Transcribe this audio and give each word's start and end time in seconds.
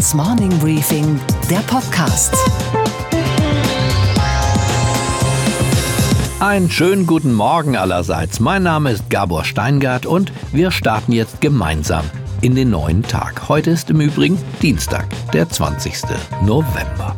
Handelsblatts 0.00 0.14
Morning 0.14 0.58
Briefing, 0.58 1.20
der 1.50 1.58
Podcast. 1.58 2.34
Einen 6.40 6.70
schönen 6.70 7.06
guten 7.06 7.34
Morgen 7.34 7.76
allerseits. 7.76 8.40
Mein 8.40 8.62
Name 8.62 8.92
ist 8.92 9.10
Gabor 9.10 9.44
Steingart 9.44 10.06
und 10.06 10.32
wir 10.52 10.70
starten 10.70 11.12
jetzt 11.12 11.42
gemeinsam 11.42 12.04
in 12.40 12.54
den 12.54 12.70
neuen 12.70 13.02
Tag. 13.02 13.48
Heute 13.48 13.70
ist 13.70 13.90
im 13.90 14.00
Übrigen 14.00 14.38
Dienstag, 14.62 15.06
der 15.32 15.48
20. 15.50 16.02
November. 16.44 17.14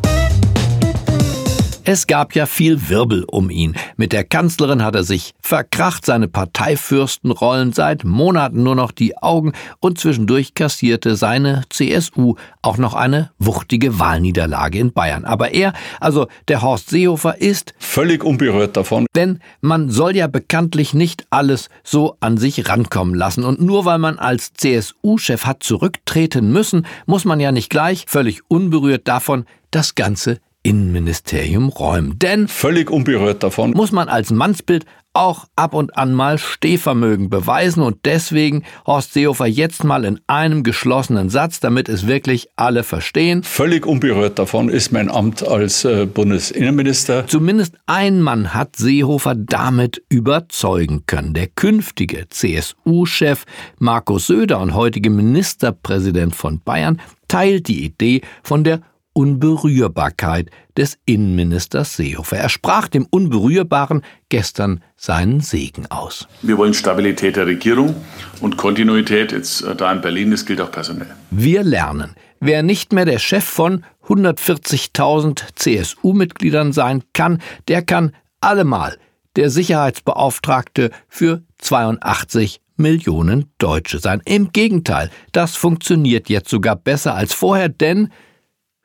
Es 1.85 2.07
gab 2.07 2.33
ja 2.33 2.45
viel 2.45 2.87
Wirbel 2.87 3.25
um 3.29 3.49
ihn. 3.49 3.75
Mit 3.97 4.13
der 4.13 4.23
Kanzlerin 4.23 4.83
hat 4.83 4.95
er 4.95 5.03
sich 5.03 5.33
verkracht, 5.41 6.05
seine 6.05 6.29
Parteifürsten 6.29 7.29
rollen 7.29 7.73
seit 7.73 8.05
Monaten 8.05 8.63
nur 8.63 8.75
noch 8.75 8.93
die 8.93 9.17
Augen 9.17 9.51
und 9.81 9.99
zwischendurch 9.99 10.53
kassierte 10.53 11.17
seine 11.17 11.63
CSU 11.69 12.35
auch 12.61 12.77
noch 12.77 12.93
eine 12.93 13.31
wuchtige 13.37 13.99
Wahlniederlage 13.99 14.79
in 14.79 14.93
Bayern. 14.93 15.25
Aber 15.25 15.53
er, 15.53 15.73
also 15.99 16.27
der 16.47 16.61
Horst 16.61 16.89
Seehofer, 16.89 17.41
ist 17.41 17.73
völlig 17.79 18.23
unberührt 18.23 18.77
davon. 18.77 19.05
Denn 19.13 19.39
man 19.59 19.89
soll 19.89 20.15
ja 20.15 20.27
bekanntlich 20.27 20.93
nicht 20.93 21.25
alles 21.31 21.67
so 21.83 22.15
an 22.21 22.37
sich 22.37 22.69
rankommen 22.69 23.13
lassen. 23.13 23.43
Und 23.43 23.59
nur 23.59 23.83
weil 23.83 23.99
man 23.99 24.19
als 24.19 24.53
CSU-Chef 24.53 25.45
hat 25.45 25.63
zurücktreten 25.63 26.49
müssen, 26.49 26.85
muss 27.07 27.25
man 27.25 27.41
ja 27.41 27.51
nicht 27.51 27.69
gleich 27.69 28.05
völlig 28.07 28.39
unberührt 28.47 29.05
davon 29.09 29.43
das 29.69 29.95
Ganze 29.95 30.39
Innenministerium 30.63 31.69
räumen. 31.69 32.17
Denn 32.19 32.47
völlig 32.47 32.89
unberührt 32.89 33.43
davon 33.43 33.71
muss 33.71 33.91
man 33.91 34.07
als 34.07 34.31
Mannsbild 34.31 34.85
auch 35.13 35.45
ab 35.55 35.73
und 35.73 35.95
an 35.95 36.13
mal 36.13 36.37
Stehvermögen 36.39 37.29
beweisen 37.29 37.83
und 37.83 37.97
deswegen 38.05 38.63
Horst 38.85 39.13
Seehofer 39.13 39.45
jetzt 39.45 39.83
mal 39.83 40.05
in 40.05 40.19
einem 40.27 40.63
geschlossenen 40.63 41.29
Satz, 41.29 41.59
damit 41.59 41.87
es 41.87 42.07
wirklich 42.07 42.47
alle 42.55 42.83
verstehen. 42.83 43.43
Völlig 43.43 43.85
unberührt 43.85 44.39
davon 44.39 44.69
ist 44.69 44.91
mein 44.91 45.11
Amt 45.11 45.47
als 45.47 45.85
äh, 45.85 46.07
Bundesinnenminister. 46.07 47.27
Zumindest 47.27 47.75
ein 47.85 48.21
Mann 48.21 48.53
hat 48.53 48.75
Seehofer 48.75 49.35
damit 49.35 50.01
überzeugen 50.09 51.03
können. 51.05 51.33
Der 51.33 51.47
künftige 51.47 52.27
CSU-Chef 52.29 53.43
Markus 53.77 54.27
Söder 54.27 54.59
und 54.59 54.73
heutige 54.73 55.11
Ministerpräsident 55.11 56.35
von 56.35 56.59
Bayern 56.59 56.99
teilt 57.27 57.67
die 57.67 57.83
Idee 57.85 58.21
von 58.41 58.63
der 58.63 58.81
Unberührbarkeit 59.13 60.49
des 60.75 60.97
Innenministers 61.05 61.95
Seehofer. 61.95 62.37
Er 62.37 62.49
sprach 62.49 62.87
dem 62.87 63.05
Unberührbaren 63.09 64.01
gestern 64.29 64.83
seinen 64.97 65.39
Segen 65.39 65.85
aus. 65.89 66.27
Wir 66.41 66.57
wollen 66.57 66.73
Stabilität 66.73 67.35
der 67.35 67.45
Regierung 67.45 67.95
und 68.41 68.57
Kontinuität 68.57 69.31
jetzt 69.31 69.61
äh, 69.61 69.75
da 69.75 69.91
in 69.91 70.01
Berlin, 70.01 70.31
das 70.31 70.45
gilt 70.45 70.61
auch 70.61 70.71
personell. 70.71 71.07
Wir 71.29 71.63
lernen, 71.63 72.15
wer 72.39 72.63
nicht 72.63 72.91
mehr 72.91 73.05
der 73.05 73.19
Chef 73.19 73.43
von 73.43 73.85
140.000 74.07 75.55
CSU-Mitgliedern 75.55 76.73
sein 76.73 77.03
kann, 77.13 77.41
der 77.67 77.83
kann 77.83 78.15
allemal 78.41 78.97
der 79.35 79.49
Sicherheitsbeauftragte 79.49 80.91
für 81.07 81.43
82 81.59 82.61
Millionen 82.75 83.51
Deutsche 83.59 83.99
sein. 83.99 84.21
Im 84.25 84.51
Gegenteil, 84.51 85.09
das 85.31 85.55
funktioniert 85.55 86.29
jetzt 86.29 86.49
sogar 86.49 86.75
besser 86.75 87.15
als 87.15 87.33
vorher, 87.33 87.69
denn 87.69 88.09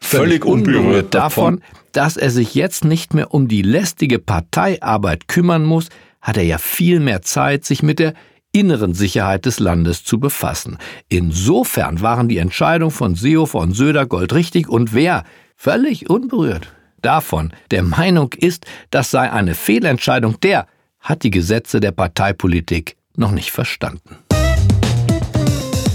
völlig 0.00 0.44
unberührt 0.44 1.14
davon, 1.14 1.62
dass 1.92 2.16
er 2.16 2.30
sich 2.30 2.54
jetzt 2.54 2.84
nicht 2.84 3.14
mehr 3.14 3.34
um 3.34 3.48
die 3.48 3.62
lästige 3.62 4.18
Parteiarbeit 4.18 5.28
kümmern 5.28 5.64
muss, 5.64 5.88
hat 6.20 6.36
er 6.36 6.44
ja 6.44 6.58
viel 6.58 7.00
mehr 7.00 7.22
Zeit, 7.22 7.64
sich 7.64 7.82
mit 7.82 7.98
der 7.98 8.14
inneren 8.52 8.94
Sicherheit 8.94 9.46
des 9.46 9.60
Landes 9.60 10.04
zu 10.04 10.18
befassen. 10.18 10.78
Insofern 11.08 12.00
waren 12.00 12.28
die 12.28 12.38
Entscheidungen 12.38 12.90
von 12.90 13.14
Seehofer 13.14 13.58
und 13.58 13.74
Söder 13.74 14.06
goldrichtig 14.06 14.68
und 14.68 14.94
wer 14.94 15.24
völlig 15.56 16.08
unberührt 16.08 16.72
davon 17.02 17.52
der 17.70 17.82
Meinung 17.82 18.32
ist, 18.32 18.66
das 18.90 19.10
sei 19.10 19.30
eine 19.30 19.54
Fehlentscheidung, 19.54 20.40
der 20.40 20.66
hat 21.00 21.22
die 21.22 21.30
Gesetze 21.30 21.80
der 21.80 21.92
Parteipolitik 21.92 22.96
noch 23.16 23.30
nicht 23.30 23.50
verstanden. 23.50 24.16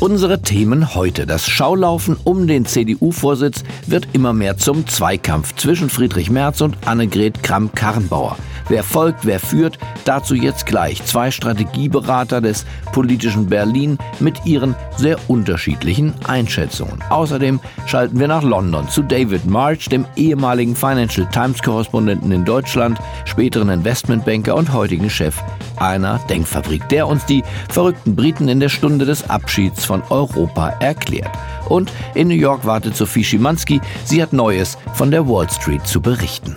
Unsere 0.04 0.42
Themen 0.42 0.96
heute. 0.96 1.26
Das 1.26 1.48
Schaulaufen 1.48 2.18
um 2.26 2.46
den 2.46 2.66
CDU-Vorsitz 2.66 3.64
wird 3.88 4.10
immer 4.12 4.34
mehr 4.34 4.58
zum 4.58 4.86
Zweikampf 4.86 5.56
zwischen 5.56 5.90
Friedrich 5.90 6.30
Merz 6.30 6.60
und 6.60 6.76
Annegret 6.86 7.42
Kramp-Karrenbauer. 7.42 8.36
Wer 8.70 8.84
folgt, 8.84 9.26
wer 9.26 9.40
führt, 9.40 9.78
dazu 10.06 10.36
jetzt 10.36 10.66
gleich 10.66 11.04
zwei 11.06 11.32
Strategieberater 11.32 12.42
des 12.42 12.66
politischen 12.92 13.48
Berlin 13.48 13.98
mit 14.20 14.46
ihren 14.46 14.76
sehr 14.98 15.18
unterschiedlichen 15.28 16.14
Einschätzungen. 16.26 17.04
Außerdem 17.10 17.60
schalten 17.86 18.20
wir 18.20 18.28
nach 18.28 18.44
London 18.44 18.88
zu 18.90 19.04
David 19.04 19.46
March, 19.46 19.90
dem 19.90 20.06
ehemaligen 20.16 20.76
Financial 20.76 21.28
Times-Korrespondenten 21.30 22.32
in 22.32 22.46
Deutschland, 22.46 23.00
späteren 23.26 23.70
Investmentbanker 23.70 24.56
und 24.56 24.74
heutigen 24.74 25.10
Chef 25.10 25.42
einer 25.78 26.20
Denkfabrik, 26.30 26.88
der 26.90 27.08
uns 27.08 27.26
die 27.26 27.44
verrückten 27.70 28.16
Briten 28.16 28.48
in 28.48 28.60
der 28.60 28.70
Stunde 28.70 29.06
des 29.06 29.30
Abschieds 29.30 29.86
von 29.86 30.04
Europa 30.10 30.70
erklärt. 30.80 31.32
Und 31.70 31.92
in 32.14 32.28
New 32.28 32.36
York 32.36 32.66
wartet 32.66 32.96
Sophie 32.96 33.24
Schimanski. 33.24 33.82
Sie 34.06 34.22
hat 34.22 34.34
Neues 34.34 34.78
von 34.94 35.12
der 35.12 35.28
Wall 35.28 35.50
Street 35.50 35.86
zu 35.86 36.02
berichten. 36.02 36.56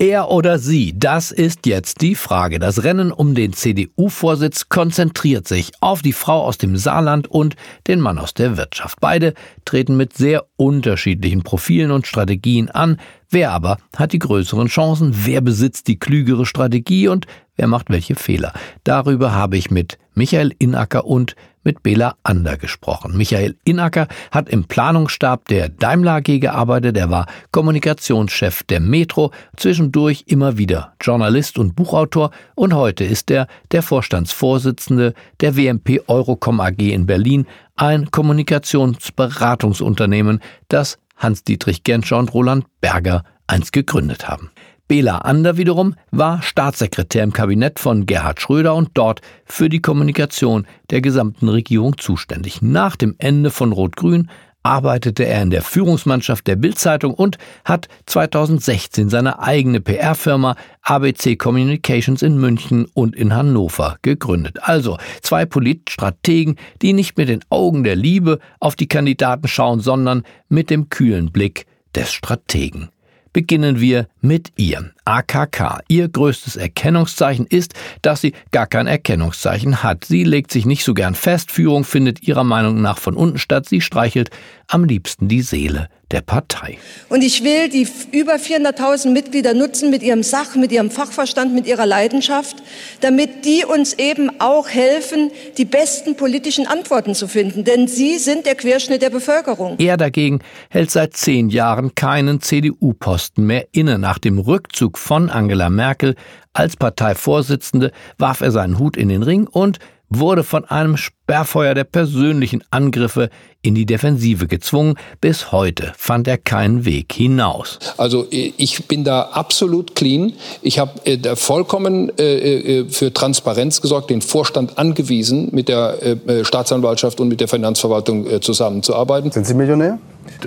Er 0.00 0.30
oder 0.30 0.58
sie, 0.58 0.98
das 0.98 1.30
ist 1.30 1.66
jetzt 1.66 2.00
die 2.00 2.14
Frage. 2.14 2.58
Das 2.58 2.84
Rennen 2.84 3.12
um 3.12 3.34
den 3.34 3.52
CDU-Vorsitz 3.52 4.70
konzentriert 4.70 5.46
sich 5.46 5.72
auf 5.80 6.00
die 6.00 6.14
Frau 6.14 6.42
aus 6.42 6.56
dem 6.56 6.78
Saarland 6.78 7.30
und 7.30 7.54
den 7.86 8.00
Mann 8.00 8.18
aus 8.18 8.32
der 8.32 8.56
Wirtschaft. 8.56 8.98
Beide 9.02 9.34
treten 9.66 9.98
mit 9.98 10.16
sehr 10.16 10.46
unterschiedlichen 10.56 11.42
Profilen 11.42 11.90
und 11.90 12.06
Strategien 12.06 12.70
an. 12.70 12.96
Wer 13.32 13.52
aber 13.52 13.78
hat 13.96 14.12
die 14.12 14.18
größeren 14.18 14.66
Chancen? 14.66 15.14
Wer 15.24 15.40
besitzt 15.40 15.86
die 15.86 16.00
klügere 16.00 16.44
Strategie 16.44 17.06
und 17.06 17.28
wer 17.54 17.68
macht 17.68 17.88
welche 17.88 18.16
Fehler? 18.16 18.52
Darüber 18.82 19.32
habe 19.32 19.56
ich 19.56 19.70
mit 19.70 19.98
Michael 20.14 20.52
Inacker 20.58 21.04
und 21.04 21.36
mit 21.62 21.84
Bela 21.84 22.16
Ander 22.24 22.56
gesprochen. 22.56 23.16
Michael 23.16 23.54
Inacker 23.62 24.08
hat 24.32 24.48
im 24.48 24.64
Planungsstab 24.64 25.46
der 25.46 25.68
Daimler 25.68 26.14
AG 26.14 26.40
gearbeitet. 26.40 26.96
Er 26.96 27.10
war 27.10 27.26
Kommunikationschef 27.52 28.64
der 28.64 28.80
Metro, 28.80 29.30
zwischendurch 29.56 30.24
immer 30.26 30.58
wieder 30.58 30.94
Journalist 31.00 31.56
und 31.56 31.76
Buchautor 31.76 32.32
und 32.56 32.74
heute 32.74 33.04
ist 33.04 33.30
er 33.30 33.46
der 33.70 33.82
Vorstandsvorsitzende 33.82 35.14
der 35.40 35.56
WMP 35.56 36.00
Eurocom 36.08 36.58
AG 36.58 36.80
in 36.80 37.06
Berlin, 37.06 37.46
ein 37.76 38.10
Kommunikationsberatungsunternehmen, 38.10 40.40
das 40.66 40.98
Hans-Dietrich 41.20 41.84
Genscher 41.84 42.18
und 42.18 42.34
Roland 42.34 42.66
Berger 42.80 43.22
einst 43.46 43.72
gegründet 43.72 44.28
haben. 44.28 44.50
Bela 44.88 45.18
Ander 45.18 45.56
wiederum 45.56 45.94
war 46.10 46.42
Staatssekretär 46.42 47.22
im 47.22 47.32
Kabinett 47.32 47.78
von 47.78 48.06
Gerhard 48.06 48.40
Schröder 48.40 48.74
und 48.74 48.90
dort 48.94 49.20
für 49.44 49.68
die 49.68 49.80
Kommunikation 49.80 50.66
der 50.90 51.00
gesamten 51.00 51.48
Regierung 51.48 51.96
zuständig. 51.96 52.60
Nach 52.60 52.96
dem 52.96 53.14
Ende 53.18 53.50
von 53.50 53.70
Rot-Grün 53.70 54.28
arbeitete 54.62 55.26
er 55.26 55.42
in 55.42 55.50
der 55.50 55.62
Führungsmannschaft 55.62 56.46
der 56.46 56.56
Bildzeitung 56.56 57.14
und 57.14 57.38
hat 57.64 57.88
2016 58.06 59.08
seine 59.08 59.40
eigene 59.40 59.80
PR-Firma 59.80 60.56
ABC 60.82 61.36
Communications 61.36 62.22
in 62.22 62.38
München 62.38 62.86
und 62.94 63.16
in 63.16 63.34
Hannover 63.34 63.96
gegründet. 64.02 64.58
Also 64.62 64.98
zwei 65.22 65.46
Politstrategen, 65.46 66.56
die 66.82 66.92
nicht 66.92 67.16
mit 67.16 67.28
den 67.28 67.44
Augen 67.50 67.84
der 67.84 67.96
Liebe 67.96 68.38
auf 68.58 68.76
die 68.76 68.88
Kandidaten 68.88 69.48
schauen, 69.48 69.80
sondern 69.80 70.24
mit 70.48 70.70
dem 70.70 70.88
kühlen 70.88 71.32
Blick 71.32 71.66
des 71.94 72.12
Strategen 72.12 72.90
beginnen 73.32 73.80
wir 73.80 74.08
mit 74.20 74.52
ihr. 74.56 74.90
AKK. 75.10 75.80
Ihr 75.88 76.08
größtes 76.08 76.54
Erkennungszeichen 76.54 77.44
ist, 77.46 77.74
dass 78.02 78.20
sie 78.20 78.32
gar 78.52 78.68
kein 78.68 78.86
Erkennungszeichen 78.86 79.82
hat. 79.82 80.04
Sie 80.04 80.22
legt 80.22 80.52
sich 80.52 80.66
nicht 80.66 80.84
so 80.84 80.94
gern 80.94 81.16
fest, 81.16 81.50
Führung 81.50 81.82
findet 81.82 82.22
ihrer 82.22 82.44
Meinung 82.44 82.80
nach 82.80 82.98
von 82.98 83.16
unten 83.16 83.38
statt, 83.38 83.68
sie 83.68 83.80
streichelt 83.80 84.30
am 84.68 84.84
liebsten 84.84 85.26
die 85.26 85.42
Seele 85.42 85.88
der 86.10 86.20
Partei. 86.22 86.78
Und 87.08 87.22
ich 87.22 87.44
will 87.44 87.68
die 87.68 87.86
über 88.12 88.34
400.000 88.34 89.10
Mitglieder 89.10 89.54
nutzen 89.54 89.90
mit 89.90 90.02
ihrem 90.02 90.22
Sach, 90.22 90.56
mit 90.56 90.72
ihrem 90.72 90.90
Fachverstand, 90.90 91.54
mit 91.54 91.66
ihrer 91.66 91.86
Leidenschaft, 91.86 92.56
damit 93.00 93.44
die 93.44 93.64
uns 93.64 93.94
eben 93.94 94.40
auch 94.40 94.68
helfen, 94.68 95.30
die 95.56 95.64
besten 95.64 96.16
politischen 96.16 96.66
Antworten 96.66 97.14
zu 97.14 97.28
finden. 97.28 97.64
Denn 97.64 97.86
sie 97.86 98.18
sind 98.18 98.46
der 98.46 98.54
Querschnitt 98.54 99.02
der 99.02 99.10
Bevölkerung. 99.10 99.76
Er 99.78 99.96
dagegen 99.96 100.40
hält 100.68 100.90
seit 100.90 101.16
zehn 101.16 101.48
Jahren 101.48 101.94
keinen 101.94 102.40
CDU-Posten 102.40 103.46
mehr 103.46 103.66
inne. 103.72 103.98
Nach 103.98 104.18
dem 104.18 104.38
Rückzug 104.38 104.98
von 105.00 105.30
Angela 105.30 105.70
Merkel 105.70 106.14
als 106.52 106.76
Parteivorsitzende 106.76 107.90
warf 108.18 108.42
er 108.42 108.50
seinen 108.52 108.78
Hut 108.78 108.96
in 108.96 109.08
den 109.08 109.22
Ring 109.22 109.46
und 109.46 109.78
wurde 110.10 110.42
von 110.42 110.64
einem 110.64 110.96
Sperrfeuer 110.96 111.74
der 111.74 111.84
persönlichen 111.84 112.62
Angriffe 112.70 113.30
in 113.62 113.74
die 113.74 113.86
Defensive 113.86 114.48
gezwungen. 114.48 114.96
Bis 115.20 115.52
heute 115.52 115.92
fand 115.96 116.26
er 116.26 116.36
keinen 116.36 116.84
Weg 116.84 117.12
hinaus. 117.12 117.78
Also 117.96 118.26
äh, 118.30 118.52
ich 118.56 118.86
bin 118.88 119.04
da 119.04 119.22
absolut 119.22 119.94
clean. 119.94 120.32
Ich 120.62 120.78
habe 120.78 121.06
äh, 121.06 121.36
vollkommen 121.36 122.10
äh, 122.18 122.80
äh, 122.80 122.88
für 122.88 123.12
Transparenz 123.12 123.80
gesorgt, 123.80 124.10
den 124.10 124.20
Vorstand 124.20 124.78
angewiesen, 124.78 125.48
mit 125.52 125.68
der 125.68 126.02
äh, 126.02 126.44
Staatsanwaltschaft 126.44 127.20
und 127.20 127.28
mit 127.28 127.40
der 127.40 127.48
Finanzverwaltung 127.48 128.26
äh, 128.26 128.40
zusammenzuarbeiten. 128.40 129.30
Sind 129.30 129.46
Sie 129.46 129.54
Millionär? 129.54 129.98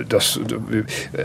Das, 0.09 0.39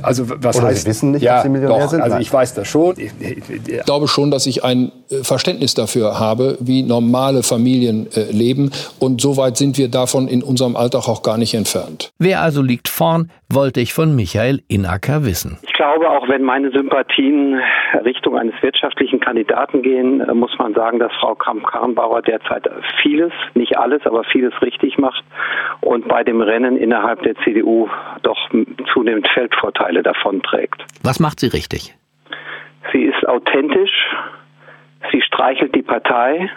also 0.02 0.24
was 0.42 0.56
Oder 0.56 0.66
heißt, 0.68 0.82
Sie 0.82 0.88
wissen 0.88 1.12
nicht, 1.12 1.22
ja, 1.22 1.34
dass 1.34 1.42
Sie 1.44 1.48
Millionär 1.48 1.80
doch, 1.80 1.88
sind? 1.88 2.00
Also 2.00 2.18
ich 2.18 2.32
weiß 2.32 2.54
das 2.54 2.68
schon. 2.68 2.94
Ich, 2.98 3.12
ich, 3.20 3.68
ich 3.68 3.84
glaube 3.84 4.08
schon, 4.08 4.30
dass 4.30 4.46
ich 4.46 4.64
ein 4.64 4.92
äh, 5.10 5.22
Verständnis 5.22 5.74
dafür 5.74 6.18
habe, 6.18 6.56
wie 6.60 6.82
normale 6.82 7.42
Familien 7.42 8.08
äh, 8.14 8.30
leben. 8.30 8.70
Und 8.98 9.20
so 9.20 9.36
weit 9.36 9.56
sind 9.56 9.78
wir 9.78 9.88
davon 9.88 10.28
in 10.28 10.42
unserem 10.42 10.76
Alltag 10.76 11.08
auch 11.08 11.22
gar 11.22 11.38
nicht 11.38 11.54
entfernt. 11.54 12.10
Wer 12.18 12.42
also 12.42 12.62
liegt 12.62 12.88
vorn, 12.88 13.30
wollte 13.50 13.80
ich 13.80 13.94
von 13.94 14.14
Michael 14.14 14.60
Inacker 14.68 15.24
wissen. 15.24 15.58
Ich 15.62 15.72
glaube, 15.72 16.10
auch 16.10 16.28
wenn 16.28 16.42
meine 16.42 16.70
Sympathien 16.70 17.60
Richtung 18.04 18.36
eines 18.36 18.54
wirtschaftlichen 18.60 19.20
Kandidaten 19.20 19.82
gehen, 19.82 20.20
äh, 20.20 20.34
muss 20.34 20.52
man 20.58 20.74
sagen, 20.74 20.98
dass 20.98 21.12
Frau 21.20 21.34
Kramp-Karrenbauer 21.34 22.22
derzeit 22.22 22.68
vieles, 23.02 23.32
nicht 23.54 23.78
alles, 23.78 24.04
aber 24.04 24.24
vieles 24.24 24.52
richtig 24.62 24.98
macht 24.98 25.24
und 25.80 26.08
bei 26.08 26.24
dem 26.24 26.40
Rennen 26.40 26.76
innerhalb 26.76 27.22
der 27.22 27.34
CDU 27.44 27.88
doch 28.22 28.47
zunehmend 28.92 29.28
Feldvorteile 29.28 30.02
davonträgt. 30.02 30.84
Was 31.02 31.20
macht 31.20 31.40
sie 31.40 31.48
richtig? 31.48 31.94
Sie 32.92 33.02
ist 33.02 33.26
authentisch, 33.26 33.92
sie 35.12 35.20
streichelt 35.22 35.74
die 35.74 35.82
Partei 35.82 36.50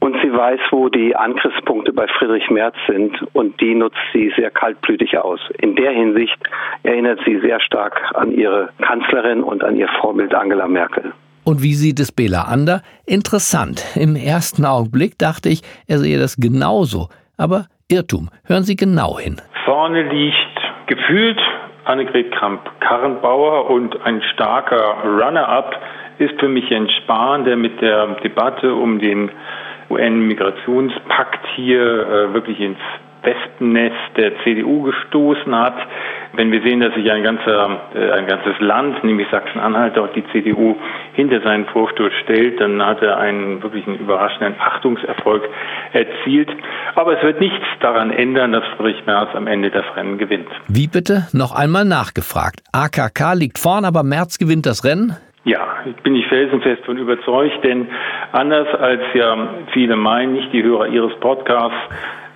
und 0.00 0.16
sie 0.22 0.32
weiß, 0.32 0.60
wo 0.70 0.88
die 0.88 1.16
Angriffspunkte 1.16 1.92
bei 1.92 2.06
Friedrich 2.06 2.50
Merz 2.50 2.76
sind 2.86 3.16
und 3.32 3.60
die 3.60 3.74
nutzt 3.74 3.96
sie 4.12 4.32
sehr 4.36 4.50
kaltblütig 4.50 5.18
aus. 5.18 5.40
In 5.58 5.76
der 5.76 5.92
Hinsicht 5.92 6.36
erinnert 6.82 7.20
sie 7.26 7.40
sehr 7.40 7.60
stark 7.60 8.00
an 8.14 8.32
ihre 8.32 8.70
Kanzlerin 8.82 9.42
und 9.42 9.64
an 9.64 9.76
ihr 9.76 9.88
Vorbild 10.00 10.34
Angela 10.34 10.68
Merkel. 10.68 11.12
Und 11.44 11.62
wie 11.62 11.74
sieht 11.74 12.00
es 12.00 12.10
Bela 12.10 12.42
Ander? 12.42 12.82
Interessant. 13.06 13.84
Im 13.96 14.16
ersten 14.16 14.64
Augenblick 14.64 15.18
dachte 15.18 15.50
ich, 15.50 15.62
er 15.86 15.98
sehe 15.98 16.18
das 16.18 16.36
genauso. 16.36 17.08
Aber 17.36 17.66
Irrtum. 17.88 18.30
Hören 18.44 18.64
Sie 18.64 18.76
genau 18.76 19.18
hin. 19.18 19.40
Vorne 19.64 20.02
liegt 20.02 20.53
gefühlt 20.86 21.40
Annegret 21.84 22.32
Kramp-Karrenbauer 22.32 23.70
und 23.70 24.04
ein 24.04 24.22
starker 24.32 24.96
Runner-up 25.04 25.80
ist 26.18 26.38
für 26.40 26.48
mich 26.48 26.68
Jens 26.70 26.92
Spahn, 27.02 27.44
der 27.44 27.56
mit 27.56 27.80
der 27.80 28.06
Debatte 28.22 28.74
um 28.74 28.98
den 28.98 29.30
UN-Migrationspakt 29.90 31.46
hier 31.56 31.82
äh, 31.82 32.34
wirklich 32.34 32.58
ins 32.60 32.78
Wespennest 33.24 34.16
der 34.16 34.32
CDU 34.42 34.82
gestoßen 34.82 35.54
hat. 35.54 35.76
Wenn 36.32 36.50
wir 36.50 36.62
sehen, 36.62 36.80
dass 36.80 36.94
sich 36.94 37.10
ein, 37.10 37.22
ganzer, 37.22 37.80
äh, 37.94 38.10
ein 38.10 38.26
ganzes 38.26 38.58
Land, 38.60 39.04
nämlich 39.04 39.28
Sachsen-Anhalt, 39.30 39.98
auch 39.98 40.12
die 40.12 40.24
CDU 40.32 40.76
hinter 41.12 41.40
seinen 41.42 41.66
Vorstoß 41.66 42.12
stellt, 42.24 42.60
dann 42.60 42.84
hat 42.84 43.02
er 43.02 43.18
einen 43.18 43.62
wirklich 43.62 43.86
einen 43.86 43.98
überraschenden 43.98 44.54
Achtungserfolg 44.60 45.48
erzielt. 45.92 46.50
Aber 46.94 47.16
es 47.16 47.22
wird 47.22 47.40
nichts 47.40 47.64
daran 47.80 48.10
ändern, 48.10 48.52
dass 48.52 48.64
Friedrich 48.76 49.06
Merz 49.06 49.28
am 49.34 49.46
Ende 49.46 49.70
das 49.70 49.84
Rennen 49.96 50.18
gewinnt. 50.18 50.48
Wie 50.68 50.88
bitte? 50.88 51.28
Noch 51.32 51.54
einmal 51.54 51.84
nachgefragt. 51.84 52.62
AKK 52.72 53.34
liegt 53.34 53.58
vorn, 53.58 53.84
aber 53.84 54.02
Merz 54.02 54.38
gewinnt 54.38 54.66
das 54.66 54.84
Rennen? 54.84 55.16
Ja, 55.44 55.60
ich 55.84 55.96
bin 55.96 56.14
ich 56.14 56.26
felsenfest 56.28 56.84
von 56.86 56.96
überzeugt, 56.96 57.62
denn 57.64 57.86
anders 58.32 58.66
als 58.80 59.02
ja 59.12 59.36
viele 59.72 59.94
meinen, 59.94 60.32
nicht 60.32 60.52
die 60.54 60.62
Hörer 60.62 60.86
Ihres 60.86 61.14
Podcasts, 61.20 61.76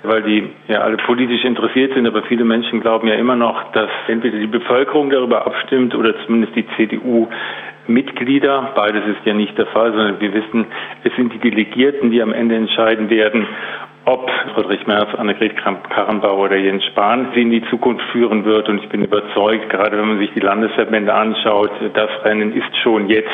weil 0.03 0.23
die 0.23 0.49
ja 0.69 0.81
alle 0.81 0.97
politisch 0.97 1.45
interessiert 1.45 1.95
sind, 1.95 2.07
aber 2.07 2.23
viele 2.23 2.45
Menschen 2.45 2.81
glauben 2.81 3.09
ja 3.09 3.15
immer 3.15 3.37
noch, 3.37 3.73
dass 3.73 3.91
entweder 4.07 4.39
die 4.39 4.47
Bevölkerung 4.47 5.11
darüber 5.11 5.47
abstimmt 5.47 5.95
oder 5.95 6.15
zumindest 6.25 6.55
die 6.55 6.67
CDU 6.77 7.29
Mitglieder. 7.89 8.73
Beides 8.75 9.03
ist 9.07 9.25
ja 9.25 9.35
nicht 9.35 9.57
der 9.57 9.67
Fall, 9.67 9.93
sondern 9.93 10.21
wir 10.21 10.33
wissen, 10.33 10.67
es 11.05 11.15
sind 11.17 11.33
die 11.33 11.39
Delegierten, 11.39 12.11
die 12.11 12.23
am 12.23 12.33
Ende 12.33 12.55
entscheiden 12.55 13.11
werden, 13.11 13.47
ob 14.05 14.31
Friedrich 14.55 14.87
Merz, 14.87 15.15
Annegret 15.17 15.57
Kramp-Karrenbauer 15.57 16.45
oder 16.45 16.57
Jens 16.57 16.85
Spahn 16.87 17.29
sie 17.35 17.43
in 17.43 17.51
die 17.51 17.65
Zukunft 17.69 18.05
führen 18.13 18.45
wird. 18.45 18.69
Und 18.69 18.83
ich 18.83 18.89
bin 18.89 19.05
überzeugt, 19.05 19.69
gerade 19.71 19.99
wenn 19.99 20.09
man 20.09 20.19
sich 20.19 20.31
die 20.35 20.41
Landesverbände 20.41 21.13
anschaut, 21.13 21.71
das 21.95 22.11
Rennen 22.25 22.55
ist 22.55 22.77
schon 22.83 23.09
jetzt 23.09 23.29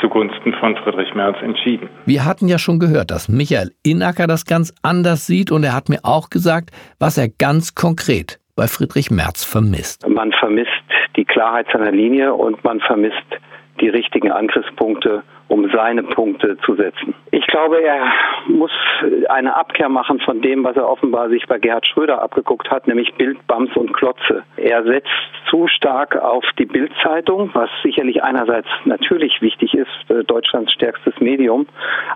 zugunsten 0.00 0.54
von 0.54 0.76
Friedrich 0.76 1.14
Merz 1.14 1.36
entschieden. 1.42 1.88
Wir 2.06 2.24
hatten 2.24 2.48
ja 2.48 2.58
schon 2.58 2.78
gehört, 2.78 3.10
dass 3.10 3.28
Michael 3.28 3.72
Inacker 3.84 4.26
das 4.26 4.44
ganz 4.44 4.74
anders 4.82 5.26
sieht 5.26 5.50
und 5.50 5.64
er 5.64 5.74
hat 5.74 5.88
mir 5.88 6.00
auch 6.02 6.30
gesagt, 6.30 6.70
was 6.98 7.18
er 7.18 7.28
ganz 7.28 7.74
konkret 7.74 8.38
bei 8.56 8.66
Friedrich 8.66 9.10
Merz 9.10 9.44
vermisst. 9.44 10.08
Man 10.08 10.32
vermisst 10.32 10.68
die 11.16 11.24
Klarheit 11.24 11.66
seiner 11.72 11.92
Linie 11.92 12.34
und 12.34 12.62
man 12.64 12.80
vermisst 12.80 13.26
die 13.80 13.88
richtigen 13.88 14.32
Angriffspunkte, 14.32 15.22
um 15.48 15.68
seine 15.70 16.02
Punkte 16.02 16.58
zu 16.64 16.74
setzen. 16.74 17.14
Ich 17.30 17.46
glaube, 17.46 17.82
er 17.82 18.12
muss 18.46 18.70
eine 19.28 19.56
Abkehr 19.56 19.88
machen 19.88 20.20
von 20.20 20.42
dem, 20.42 20.64
was 20.64 20.76
er 20.76 20.88
offenbar 20.88 21.30
sich 21.30 21.46
bei 21.46 21.58
Gerhard 21.58 21.86
Schröder 21.86 22.22
abgeguckt 22.22 22.70
hat, 22.70 22.86
nämlich 22.86 23.14
Bild, 23.14 23.44
Bams 23.46 23.74
und 23.76 23.92
Klotze. 23.94 24.44
Er 24.56 24.84
setzt 24.84 25.08
zu 25.48 25.66
stark 25.66 26.16
auf 26.16 26.44
die 26.58 26.66
Bildzeitung, 26.66 27.50
was 27.54 27.70
sicherlich 27.82 28.22
einerseits 28.22 28.68
natürlich 28.84 29.40
wichtig 29.40 29.74
ist, 29.74 30.10
äh, 30.10 30.24
Deutschlands 30.24 30.72
stärkstes 30.72 31.18
Medium. 31.20 31.66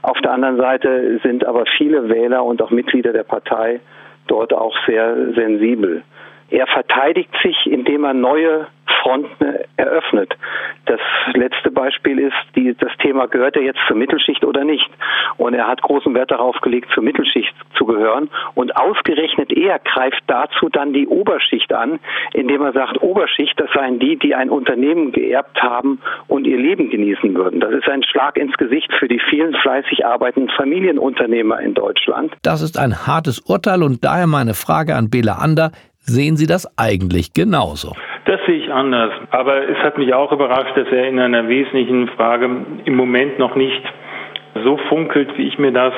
Auf 0.02 0.18
der 0.20 0.32
anderen 0.32 0.58
Seite 0.58 1.20
sind 1.22 1.46
aber 1.46 1.64
viele 1.78 2.08
Wähler 2.08 2.44
und 2.44 2.60
auch 2.60 2.70
Mitglieder 2.70 3.12
der 3.12 3.24
Partei 3.24 3.80
dort 4.26 4.52
auch 4.52 4.74
sehr 4.86 5.32
sensibel. 5.34 6.02
Er 6.52 6.66
verteidigt 6.66 7.30
sich, 7.42 7.56
indem 7.64 8.04
er 8.04 8.12
neue 8.12 8.66
Fronten 9.00 9.56
eröffnet. 9.76 10.34
Das 10.84 11.00
letzte 11.32 11.70
Beispiel 11.70 12.18
ist, 12.18 12.36
die, 12.54 12.74
das 12.78 12.92
Thema, 12.98 13.26
gehört 13.26 13.56
er 13.56 13.62
jetzt 13.62 13.80
zur 13.86 13.96
Mittelschicht 13.96 14.44
oder 14.44 14.62
nicht? 14.62 14.88
Und 15.38 15.54
er 15.54 15.66
hat 15.66 15.80
großen 15.80 16.14
Wert 16.14 16.30
darauf 16.30 16.56
gelegt, 16.60 16.90
zur 16.92 17.02
Mittelschicht 17.02 17.54
zu 17.76 17.86
gehören. 17.86 18.28
Und 18.54 18.76
ausgerechnet 18.76 19.50
er 19.50 19.78
greift 19.78 20.22
dazu 20.26 20.68
dann 20.68 20.92
die 20.92 21.06
Oberschicht 21.06 21.72
an, 21.72 22.00
indem 22.34 22.60
er 22.60 22.72
sagt, 22.72 23.00
Oberschicht, 23.00 23.58
das 23.58 23.70
seien 23.74 23.98
die, 23.98 24.18
die 24.18 24.34
ein 24.34 24.50
Unternehmen 24.50 25.12
geerbt 25.12 25.62
haben 25.62 26.00
und 26.28 26.46
ihr 26.46 26.58
Leben 26.58 26.90
genießen 26.90 27.34
würden. 27.34 27.60
Das 27.60 27.72
ist 27.72 27.88
ein 27.88 28.02
Schlag 28.02 28.36
ins 28.36 28.56
Gesicht 28.58 28.92
für 28.98 29.08
die 29.08 29.20
vielen 29.30 29.54
fleißig 29.54 30.04
arbeitenden 30.04 30.54
Familienunternehmer 30.54 31.60
in 31.60 31.72
Deutschland. 31.72 32.34
Das 32.42 32.60
ist 32.60 32.78
ein 32.78 33.06
hartes 33.06 33.38
Urteil 33.38 33.82
und 33.82 34.04
daher 34.04 34.26
meine 34.26 34.52
Frage 34.52 34.94
an 34.94 35.08
Bela 35.08 35.36
Ander. 35.36 35.72
Sehen 36.04 36.36
Sie 36.36 36.46
das 36.46 36.66
eigentlich 36.76 37.32
genauso? 37.32 37.94
Das 38.24 38.40
sehe 38.46 38.56
ich 38.56 38.72
anders. 38.72 39.12
Aber 39.30 39.68
es 39.68 39.78
hat 39.78 39.98
mich 39.98 40.12
auch 40.14 40.32
überrascht, 40.32 40.76
dass 40.76 40.88
er 40.88 41.08
in 41.08 41.18
einer 41.18 41.48
wesentlichen 41.48 42.08
Frage 42.08 42.48
im 42.84 42.96
Moment 42.96 43.38
noch 43.38 43.54
nicht 43.56 43.82
so 44.64 44.78
funkelt, 44.88 45.36
wie 45.36 45.48
ich 45.48 45.58
mir 45.58 45.72
das 45.72 45.94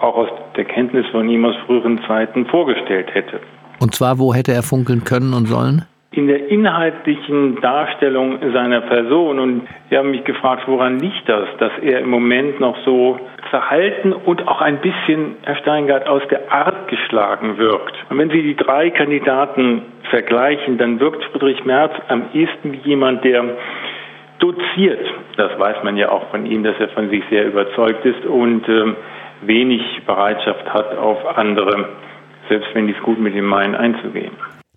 auch 0.00 0.16
aus 0.16 0.28
der 0.56 0.64
Kenntnis 0.64 1.06
von 1.12 1.28
ihm 1.28 1.44
aus 1.44 1.54
früheren 1.66 2.00
Zeiten 2.06 2.46
vorgestellt 2.46 3.14
hätte. 3.14 3.40
Und 3.80 3.94
zwar, 3.94 4.18
wo 4.18 4.34
hätte 4.34 4.52
er 4.52 4.62
funkeln 4.62 5.04
können 5.04 5.32
und 5.32 5.46
sollen? 5.46 5.84
In 6.12 6.26
der 6.28 6.48
inhaltlichen 6.48 7.60
Darstellung 7.60 8.38
seiner 8.52 8.82
Person. 8.82 9.38
Und 9.38 9.62
Sie 9.90 9.96
haben 9.96 10.10
mich 10.10 10.24
gefragt, 10.24 10.64
woran 10.66 10.98
liegt 10.98 11.26
das, 11.28 11.48
dass 11.58 11.72
er 11.80 12.00
im 12.00 12.10
Moment 12.10 12.60
noch 12.60 12.76
so 12.84 13.18
verhalten 13.50 14.12
und 14.12 14.46
auch 14.46 14.60
ein 14.60 14.78
bisschen, 14.80 15.36
Herr 15.42 15.56
Steingart, 15.56 16.06
aus 16.06 16.22
der 16.30 16.52
Art 16.52 16.88
geschlagen 16.88 17.58
wirkt. 17.58 17.94
Und 18.10 18.18
wenn 18.18 18.30
Sie 18.30 18.42
die 18.42 18.56
drei 18.56 18.90
Kandidaten 18.90 19.82
vergleichen, 20.10 20.78
dann 20.78 21.00
wirkt 21.00 21.24
Friedrich 21.24 21.64
Merz 21.64 21.92
am 22.08 22.24
ehesten 22.32 22.72
wie 22.72 22.88
jemand, 22.88 23.24
der 23.24 23.44
doziert. 24.38 25.06
Das 25.36 25.58
weiß 25.58 25.84
man 25.84 25.96
ja 25.96 26.10
auch 26.10 26.28
von 26.30 26.46
ihm, 26.46 26.64
dass 26.64 26.78
er 26.78 26.88
von 26.88 27.08
sich 27.08 27.22
sehr 27.30 27.46
überzeugt 27.46 28.04
ist 28.04 28.26
und 28.26 28.68
ähm, 28.68 28.96
wenig 29.42 29.82
Bereitschaft 30.06 30.72
hat, 30.72 30.96
auf 30.98 31.38
andere, 31.38 31.88
selbst 32.48 32.74
wenn 32.74 32.86
die 32.86 32.94
es 32.94 33.02
gut 33.02 33.18
mit 33.18 33.34
ihm 33.34 33.46
meinen, 33.46 33.74
einzugehen. 33.74 34.32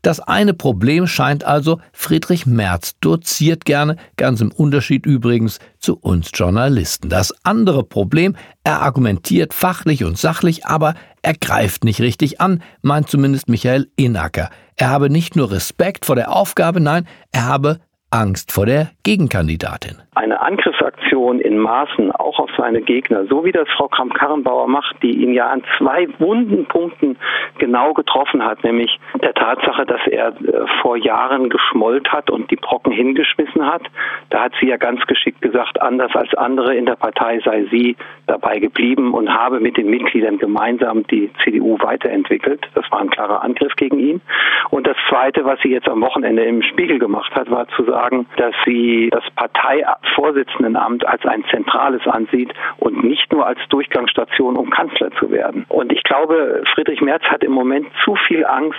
Das 0.05 0.19
eine 0.19 0.53
Problem 0.53 1.07
scheint 1.07 1.45
also, 1.45 1.79
Friedrich 1.91 2.45
Merz 2.45 2.93
doziert 3.01 3.65
gerne, 3.65 3.95
ganz 4.17 4.39
im 4.39 4.51
Unterschied 4.51 5.07
übrigens 5.07 5.57
zu 5.79 5.97
uns 5.97 6.29
Journalisten. 6.31 7.09
Das 7.09 7.33
andere 7.43 7.83
Problem, 7.83 8.35
er 8.63 8.83
argumentiert 8.83 9.51
fachlich 9.51 10.03
und 10.03 10.15
sachlich, 10.15 10.67
aber 10.67 10.93
er 11.23 11.33
greift 11.33 11.83
nicht 11.83 12.01
richtig 12.01 12.39
an, 12.39 12.61
meint 12.83 13.09
zumindest 13.09 13.49
Michael 13.49 13.87
Inacker. 13.95 14.51
Er 14.75 14.89
habe 14.89 15.09
nicht 15.09 15.35
nur 15.35 15.49
Respekt 15.49 16.05
vor 16.05 16.15
der 16.15 16.31
Aufgabe, 16.31 16.79
nein, 16.79 17.07
er 17.31 17.45
habe 17.45 17.79
Angst 18.15 18.53
vor 18.53 18.65
der 18.65 18.91
Gegenkandidatin. 19.03 19.97
Eine 20.15 20.39
Angriffsaktion 20.39 21.41
in 21.41 21.57
Maßen 21.57 22.13
auch 22.13 22.39
auf 22.39 22.49
seine 22.57 22.81
Gegner, 22.81 23.25
so 23.25 23.43
wie 23.43 23.51
das 23.51 23.67
Frau 23.75 23.89
Kramp-Karrenbauer 23.89 24.67
macht, 24.67 24.95
die 25.03 25.21
ihn 25.21 25.33
ja 25.33 25.47
an 25.47 25.61
zwei 25.77 26.07
wunden 26.19 26.65
Punkten 26.65 27.17
genau 27.57 27.93
getroffen 27.93 28.41
hat, 28.41 28.63
nämlich 28.63 28.97
der 29.21 29.33
Tatsache, 29.33 29.85
dass 29.85 29.99
er 30.07 30.29
äh, 30.29 30.65
vor 30.81 30.95
Jahren 30.95 31.49
geschmollt 31.49 32.09
hat 32.13 32.29
und 32.29 32.49
die 32.49 32.55
Brocken 32.55 32.93
hingeschmissen 32.93 33.65
hat. 33.65 33.81
Da 34.29 34.43
hat 34.43 34.53
sie 34.61 34.67
ja 34.67 34.77
ganz 34.77 35.05
geschickt 35.07 35.41
gesagt, 35.41 35.81
anders 35.81 36.15
als 36.15 36.33
andere 36.35 36.73
in 36.73 36.85
der 36.85 36.95
Partei 36.95 37.41
sei 37.43 37.65
sie 37.69 37.97
dabei 38.27 38.59
geblieben 38.59 39.13
und 39.13 39.29
habe 39.29 39.59
mit 39.59 39.75
den 39.75 39.89
Mitgliedern 39.89 40.37
gemeinsam 40.37 41.05
die 41.07 41.29
CDU 41.43 41.77
weiterentwickelt. 41.79 42.65
Das 42.75 42.89
war 42.91 43.01
ein 43.01 43.09
klarer 43.09 43.43
Angriff 43.43 43.75
gegen 43.75 43.99
ihn. 43.99 44.21
Und 44.69 44.87
das 44.87 44.95
Zweite, 45.09 45.43
was 45.43 45.59
sie 45.61 45.71
jetzt 45.71 45.89
am 45.89 46.01
Wochenende 46.01 46.43
im 46.43 46.61
Spiegel 46.61 46.97
gemacht 46.97 47.35
hat, 47.35 47.51
war 47.51 47.67
zu 47.75 47.83
sagen, 47.83 48.04
dass 48.37 48.53
sie 48.65 49.09
das 49.11 49.23
Parteivorsitzendenamt 49.35 51.07
als 51.07 51.25
ein 51.25 51.43
zentrales 51.51 52.01
ansieht 52.07 52.53
und 52.77 53.03
nicht 53.03 53.31
nur 53.31 53.45
als 53.45 53.59
Durchgangsstation, 53.69 54.57
um 54.57 54.69
Kanzler 54.69 55.11
zu 55.19 55.31
werden. 55.31 55.65
Und 55.69 55.91
ich 55.91 56.03
glaube, 56.03 56.63
Friedrich 56.73 57.01
Merz 57.01 57.23
hat 57.23 57.43
im 57.43 57.51
Moment 57.51 57.87
zu 58.03 58.15
viel 58.27 58.45
Angst, 58.45 58.77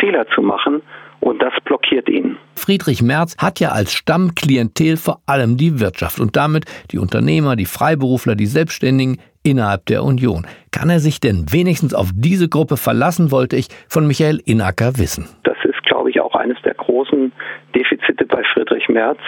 Fehler 0.00 0.26
zu 0.34 0.42
machen 0.42 0.82
und 1.20 1.42
das 1.42 1.52
blockiert 1.64 2.08
ihn. 2.08 2.36
Friedrich 2.54 3.02
Merz 3.02 3.36
hat 3.38 3.60
ja 3.60 3.70
als 3.70 3.92
Stammklientel 3.92 4.96
vor 4.96 5.20
allem 5.26 5.56
die 5.56 5.80
Wirtschaft 5.80 6.20
und 6.20 6.36
damit 6.36 6.64
die 6.90 6.98
Unternehmer, 6.98 7.56
die 7.56 7.66
Freiberufler, 7.66 8.34
die 8.34 8.46
Selbstständigen 8.46 9.18
innerhalb 9.42 9.86
der 9.86 10.02
Union. 10.02 10.46
Kann 10.70 10.90
er 10.90 11.00
sich 11.00 11.20
denn 11.20 11.46
wenigstens 11.50 11.94
auf 11.94 12.10
diese 12.14 12.48
Gruppe 12.48 12.76
verlassen, 12.76 13.30
wollte 13.30 13.56
ich 13.56 13.68
von 13.88 14.06
Michael 14.06 14.40
Inacker 14.44 14.98
wissen. 14.98 15.28
Das 15.44 15.56
ist, 15.64 15.82
glaube 15.84 16.10
ich, 16.10 16.20
auch 16.20 16.32
eines 16.44 16.60
der 16.62 16.74
großen 16.74 17.32
Defizite 17.74 18.26
bei 18.26 18.42
Friedrich 18.52 18.88
Merz. 18.88 19.18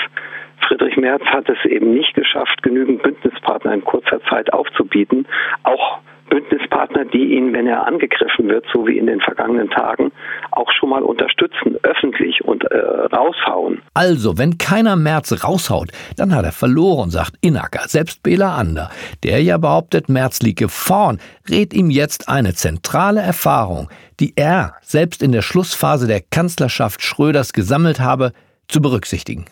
Friedrich 0.60 0.96
Merz 0.96 1.22
hat 1.24 1.48
es 1.48 1.64
eben 1.70 1.92
nicht 1.92 2.14
geschafft, 2.14 2.62
genügend 2.62 3.02
Bündnispartner 3.02 3.74
in 3.74 3.84
kurzer 3.84 4.20
Zeit 4.28 4.52
aufzubieten, 4.52 5.26
auch 5.62 6.00
Bündnispartner, 6.28 7.04
die 7.04 7.36
ihn, 7.36 7.52
wenn 7.52 7.66
er 7.66 7.86
angegriffen 7.86 8.48
wird, 8.48 8.64
so 8.72 8.86
wie 8.86 8.98
in 8.98 9.06
den 9.06 9.20
vergangenen 9.20 9.70
Tagen, 9.70 10.12
auch 10.50 10.70
schon 10.72 10.90
mal 10.90 11.02
unterstützen, 11.02 11.76
öffentlich 11.82 12.44
und 12.44 12.64
äh, 12.64 12.76
raushauen. 12.76 13.82
Also, 13.94 14.36
wenn 14.36 14.58
keiner 14.58 14.96
Merz 14.96 15.44
raushaut, 15.44 15.90
dann 16.16 16.34
hat 16.34 16.44
er 16.44 16.52
verloren, 16.52 17.10
sagt 17.10 17.34
Inacker. 17.40 17.86
Selbst 17.86 18.22
Bela 18.22 18.56
Ander, 18.56 18.90
der 19.22 19.42
ja 19.42 19.56
behauptet, 19.56 20.08
Merz 20.08 20.42
liege 20.42 20.68
vorn, 20.68 21.20
rät 21.48 21.72
ihm 21.72 21.90
jetzt 21.90 22.28
eine 22.28 22.54
zentrale 22.54 23.20
Erfahrung, 23.20 23.88
die 24.18 24.32
er 24.36 24.74
selbst 24.82 25.22
in 25.22 25.32
der 25.32 25.42
Schlussphase 25.42 26.06
der 26.06 26.20
Kanzlerschaft 26.20 27.02
Schröders 27.02 27.52
gesammelt 27.52 28.00
habe, 28.00 28.32
zu 28.68 28.82
berücksichtigen. 28.82 29.46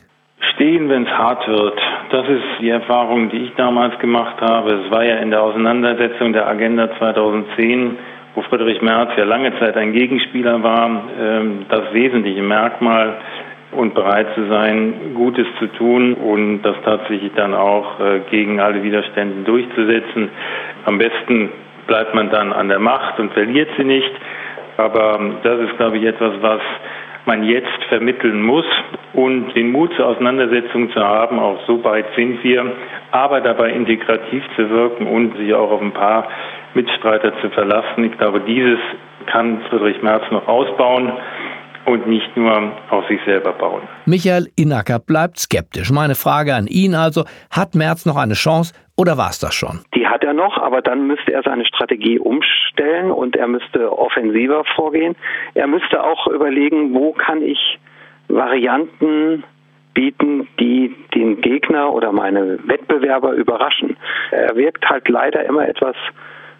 Stehen, 0.65 0.89
wenn 0.89 1.03
es 1.03 1.11
hart 1.11 1.47
wird. 1.47 1.79
Das 2.09 2.27
ist 2.27 2.43
die 2.59 2.71
Erfahrung, 2.71 3.29
die 3.29 3.37
ich 3.37 3.55
damals 3.55 3.99
gemacht 3.99 4.41
habe. 4.41 4.73
Es 4.73 4.91
war 4.91 5.05
ja 5.05 5.17
in 5.17 5.31
der 5.31 5.43
Auseinandersetzung 5.43 6.33
der 6.33 6.49
Agenda 6.49 6.89
2010, 6.97 7.99
wo 8.35 8.41
Friedrich 8.41 8.81
Merz 8.81 9.11
ja 9.19 9.25
lange 9.25 9.53
Zeit 9.59 9.77
ein 9.77 9.93
Gegenspieler 9.93 10.63
war, 10.63 11.03
ähm, 11.21 11.67
das 11.69 11.93
wesentliche 11.93 12.41
Merkmal 12.41 13.19
und 13.73 13.93
bereit 13.93 14.29
zu 14.35 14.47
sein, 14.47 15.13
Gutes 15.15 15.47
zu 15.59 15.67
tun 15.67 16.15
und 16.15 16.63
das 16.63 16.77
tatsächlich 16.83 17.33
dann 17.37 17.53
auch 17.53 18.01
äh, 18.01 18.21
gegen 18.31 18.59
alle 18.59 18.83
Widerstände 18.83 19.43
durchzusetzen. 19.45 20.31
Am 20.87 20.97
besten 20.97 21.51
bleibt 21.87 22.15
man 22.15 22.31
dann 22.31 22.55
an 22.55 22.71
der 22.71 22.79
Macht 22.79 23.21
und 23.21 23.35
verliert 23.35 23.69
sie 23.77 23.85
nicht. 23.85 24.13
Aber 24.79 25.19
ähm, 25.21 25.35
das 25.43 25.61
ist, 25.61 25.77
glaube 25.77 25.99
ich, 25.99 26.05
etwas, 26.05 26.33
was 26.41 26.63
man 27.27 27.43
jetzt 27.45 27.83
vermitteln 27.89 28.43
muss 28.43 28.67
und 29.13 29.55
den 29.55 29.73
Mut 29.73 29.93
zur 29.97 30.07
Auseinandersetzung 30.07 30.91
zu 30.93 31.01
haben, 31.01 31.39
auch 31.39 31.59
so 31.67 31.83
weit 31.85 32.07
sind 32.17 32.43
wir, 32.43 32.73
aber 33.13 33.41
dabei 33.41 33.71
integrativ 33.71 34.43
zu 34.57 34.69
wirken 34.69 35.07
und 35.07 35.37
sich 35.37 35.55
auch 35.55 35.71
auf 35.71 35.81
ein 35.81 35.93
paar 35.93 36.29
Mitstreiter 36.75 37.33
zu 37.41 37.51
verlassen. 37.51 38.05
Ich 38.05 38.19
glaube, 38.19 38.41
dieses 38.41 38.79
kann 39.27 39.63
Friedrich 39.71 40.03
Merz 40.03 40.25
noch 40.31 40.47
ausbauen 40.47 41.13
und 41.87 42.07
nicht 42.07 42.37
nur 42.37 42.73
auf 42.91 43.07
sich 43.09 43.21
selber 43.25 43.53
bauen. 43.53 43.83
Michael 44.07 44.49
Inacker 44.57 44.99
bleibt 44.99 45.39
skeptisch. 45.39 45.91
Meine 45.91 46.15
Frage 46.15 46.55
an 46.55 46.67
ihn 46.67 46.95
also, 46.95 47.25
hat 47.51 47.75
Merz 47.75 48.07
noch 48.07 48.17
eine 48.17 48.35
Chance 48.35 48.75
oder 48.97 49.19
war 49.19 49.31
es 49.31 49.39
das 49.39 49.55
schon? 49.55 49.81
Die 49.95 50.07
hat 50.07 50.23
er 50.23 50.35
noch, 50.35 50.57
aber 50.59 50.81
dann 50.81 51.07
müsste 51.07 51.33
er 51.33 51.43
seine 51.43 51.67
Strategie 51.67 52.19
umstellen 52.19 53.11
und 53.11 53.35
er 53.35 53.49
müsste 53.49 53.97
offensiver 53.97 54.65
vorgehen. 54.77 55.17
Er 55.55 55.67
müsste 55.67 56.03
auch 56.03 56.29
überlegen, 56.29 56.95
wo 56.95 57.13
kann 57.13 57.43
ich 57.43 57.79
Varianten 58.29 59.45
bieten, 59.95 60.49
die 60.61 60.95
den 61.15 61.41
Gegner 61.41 61.93
oder 61.93 62.13
meine 62.13 62.59
Wettbewerber 62.67 63.33
überraschen. 63.33 63.97
Er 64.31 64.55
wirkt 64.57 64.89
halt 64.89 65.09
leider 65.09 65.45
immer 65.45 65.69
etwas 65.69 65.97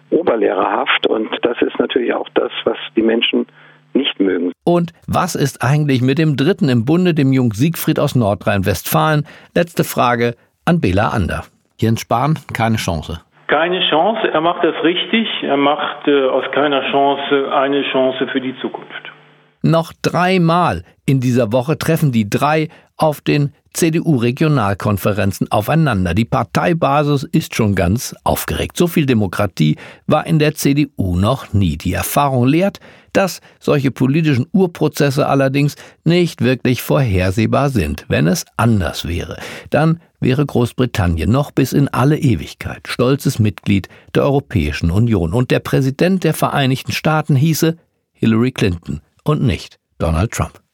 oberlehrerhaft 0.09 1.07
und 1.07 1.29
das 1.41 1.61
ist 1.61 1.77
natürlich 1.79 2.13
auch 2.13 2.29
das, 2.33 2.51
was 2.63 2.77
die 2.95 3.01
Menschen 3.01 3.45
nicht 3.93 4.19
mögen. 4.19 4.51
Und 4.63 4.91
was 5.07 5.35
ist 5.35 5.63
eigentlich 5.63 6.01
mit 6.01 6.17
dem 6.17 6.35
Dritten 6.35 6.69
im 6.69 6.85
Bunde, 6.85 7.13
dem 7.13 7.31
Jung 7.31 7.53
Siegfried 7.53 7.99
aus 7.99 8.15
Nordrhein-Westfalen? 8.15 9.25
Letzte 9.53 9.83
Frage 9.83 10.35
an 10.65 10.81
Bela 10.81 11.09
Ander. 11.09 11.45
Jens 11.77 12.01
Spahn, 12.01 12.39
keine 12.53 12.77
Chance. 12.77 13.21
Keine 13.47 13.79
Chance, 13.89 14.27
er 14.31 14.41
macht 14.41 14.63
das 14.63 14.75
richtig, 14.83 15.27
er 15.43 15.57
macht 15.57 16.07
äh, 16.07 16.27
aus 16.27 16.45
keiner 16.51 16.81
Chance 16.91 17.53
eine 17.53 17.83
Chance 17.91 18.27
für 18.31 18.41
die 18.41 18.55
Zukunft. 18.59 19.11
Noch 19.61 19.93
dreimal 20.01 20.83
in 21.05 21.19
dieser 21.19 21.51
Woche 21.51 21.77
treffen 21.77 22.11
die 22.11 22.29
drei 22.29 22.69
auf 22.97 23.21
den 23.21 23.53
CDU-Regionalkonferenzen 23.73 25.51
aufeinander. 25.51 26.13
Die 26.13 26.25
Parteibasis 26.25 27.23
ist 27.23 27.55
schon 27.55 27.75
ganz 27.75 28.15
aufgeregt. 28.23 28.77
So 28.77 28.87
viel 28.87 29.05
Demokratie 29.05 29.75
war 30.07 30.25
in 30.25 30.39
der 30.39 30.55
CDU 30.55 31.17
noch 31.17 31.53
nie. 31.53 31.77
Die 31.77 31.93
Erfahrung 31.93 32.47
lehrt, 32.47 32.79
dass 33.15 33.41
solche 33.59 33.91
politischen 33.91 34.47
Urprozesse 34.51 35.27
allerdings 35.27 35.75
nicht 36.03 36.41
wirklich 36.41 36.81
vorhersehbar 36.81 37.69
sind. 37.69 38.05
Wenn 38.07 38.27
es 38.27 38.45
anders 38.57 39.07
wäre, 39.07 39.37
dann 39.69 40.01
wäre 40.19 40.45
Großbritannien 40.45 41.31
noch 41.31 41.51
bis 41.51 41.71
in 41.71 41.87
alle 41.87 42.17
Ewigkeit 42.17 42.87
stolzes 42.87 43.39
Mitglied 43.39 43.87
der 44.13 44.23
Europäischen 44.23 44.91
Union 44.91 45.33
und 45.33 45.51
der 45.51 45.59
Präsident 45.59 46.23
der 46.23 46.33
Vereinigten 46.33 46.91
Staaten 46.91 47.35
hieße 47.35 47.77
Hillary 48.11 48.51
Clinton 48.51 49.01
und 49.23 49.43
nicht 49.43 49.79
Donald 49.97 50.31
Trump. 50.31 50.64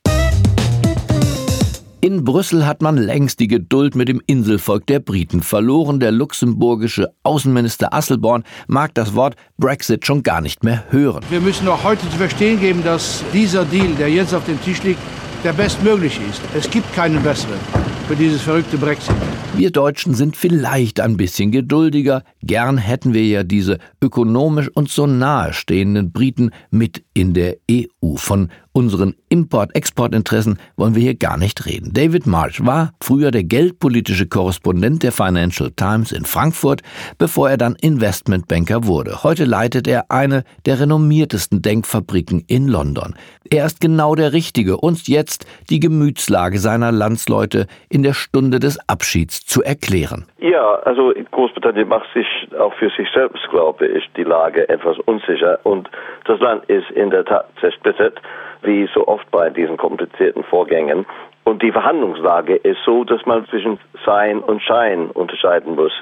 In 2.04 2.24
Brüssel 2.24 2.66
hat 2.66 2.82
man 2.82 2.98
längst 2.98 3.40
die 3.40 3.48
Geduld 3.48 3.96
mit 3.96 4.10
dem 4.10 4.24
Inselvolk 4.26 4.88
der 4.88 5.00
Briten 5.00 5.44
verloren. 5.44 6.00
Der 6.00 6.12
luxemburgische 6.12 7.14
Außenminister 7.22 7.94
Asselborn 7.94 8.44
mag 8.68 8.96
das 8.96 9.14
Wort 9.14 9.36
Brexit 9.60 10.08
schon 10.08 10.24
gar 10.24 10.42
nicht 10.42 10.64
mehr 10.64 10.84
hören. 10.90 11.24
Wir 11.30 11.40
müssen 11.40 11.68
auch 11.68 11.84
heute 11.84 12.02
zu 12.10 12.18
verstehen 12.18 12.60
geben, 12.60 12.84
dass 12.84 13.24
dieser 13.32 13.66
Deal, 13.66 13.94
der 14.00 14.10
jetzt 14.10 14.34
auf 14.34 14.44
dem 14.46 14.60
Tisch 14.64 14.82
liegt, 14.82 15.00
der 15.44 15.54
bestmögliche 15.54 16.24
ist. 16.24 16.42
Es 16.56 16.68
gibt 16.72 16.92
keinen 16.92 17.22
besseren 17.22 17.60
für 18.08 18.16
dieses 18.16 18.42
verrückte 18.42 18.78
Brexit. 18.78 19.16
Wir 19.56 19.72
Deutschen 19.72 20.14
sind 20.14 20.36
vielleicht 20.36 21.00
ein 21.00 21.18
bisschen 21.18 21.52
geduldiger. 21.52 22.24
Gern 22.42 22.78
hätten 22.78 23.14
wir 23.14 23.26
ja 23.26 23.44
diese 23.44 23.78
ökonomisch 24.02 24.70
und 24.74 24.90
so 24.90 25.06
nahestehenden 25.06 26.12
Briten 26.12 26.52
mit 26.72 27.04
in 27.14 27.34
der 27.34 27.58
EU. 27.70 28.16
Von 28.16 28.50
unseren 28.74 29.16
Import-Export-Interessen 29.30 30.60
wollen 30.78 30.96
wir 30.96 31.02
hier 31.02 31.16
gar 31.16 31.38
nicht 31.38 31.66
reden. 31.66 31.92
David 31.94 32.26
Marsh 32.26 32.66
war 32.66 32.92
früher 33.02 33.32
der 33.32 33.44
geldpolitische 33.44 34.28
Korrespondent 34.28 35.04
der 35.04 35.12
Financial 35.12 35.72
Times 35.72 36.12
in 36.12 36.26
Frankfurt, 36.26 36.82
bevor 37.18 37.50
er 37.50 37.58
dann 37.58 37.76
Investmentbanker 37.82 38.86
wurde. 38.86 39.24
Heute 39.24 39.46
leitet 39.46 39.88
er 39.88 40.06
eine 40.10 40.44
der 40.66 40.80
renommiertesten 40.80 41.62
Denkfabriken 41.62 42.44
in 42.48 42.68
London. 42.68 43.16
Er 43.50 43.66
ist 43.66 43.82
genau 43.82 44.16
der 44.16 44.34
Richtige, 44.34 44.78
uns 44.78 45.08
jetzt 45.08 45.46
die 45.70 45.80
Gemütslage 45.80 46.58
seiner 46.58 46.92
Landsleute 46.92 47.68
in 47.90 48.04
der 48.04 48.14
Stunde 48.14 48.60
des 48.60 48.78
Abschieds 48.88 49.46
zu 49.46 49.62
erklären. 49.62 50.26
Ja, 50.40 50.76
also 50.86 51.14
Großbritannien 51.32 51.88
macht 51.88 52.08
sich 52.14 52.28
auch 52.58 52.74
für 52.76 52.90
sich 52.92 53.08
selbst, 53.14 53.42
glaube 53.50 53.88
ich, 53.88 54.10
die 54.16 54.24
Lage 54.24 54.70
etwas 54.70 54.98
unsicher 55.00 55.60
und 55.64 55.90
das 56.26 56.40
Land 56.40 56.66
ist 56.66 56.90
in 56.92 57.10
der 57.10 57.26
Tat 57.26 57.46
zersplittert 57.60 58.22
wie 58.64 58.90
so 58.94 59.08
oft 59.08 59.30
bei 59.32 59.50
diesen 59.50 59.78
komplizierten 59.78 60.44
Vorgängen. 60.44 61.06
Und 61.44 61.64
die 61.64 61.72
Verhandlungslage 61.72 62.56
ist 62.56 62.80
so, 62.86 63.04
dass 63.04 63.26
man 63.26 63.46
zwischen 63.48 63.80
Sein 64.06 64.40
und 64.40 64.62
Schein 64.62 65.08
unterscheiden 65.12 65.76
muss. 65.76 65.94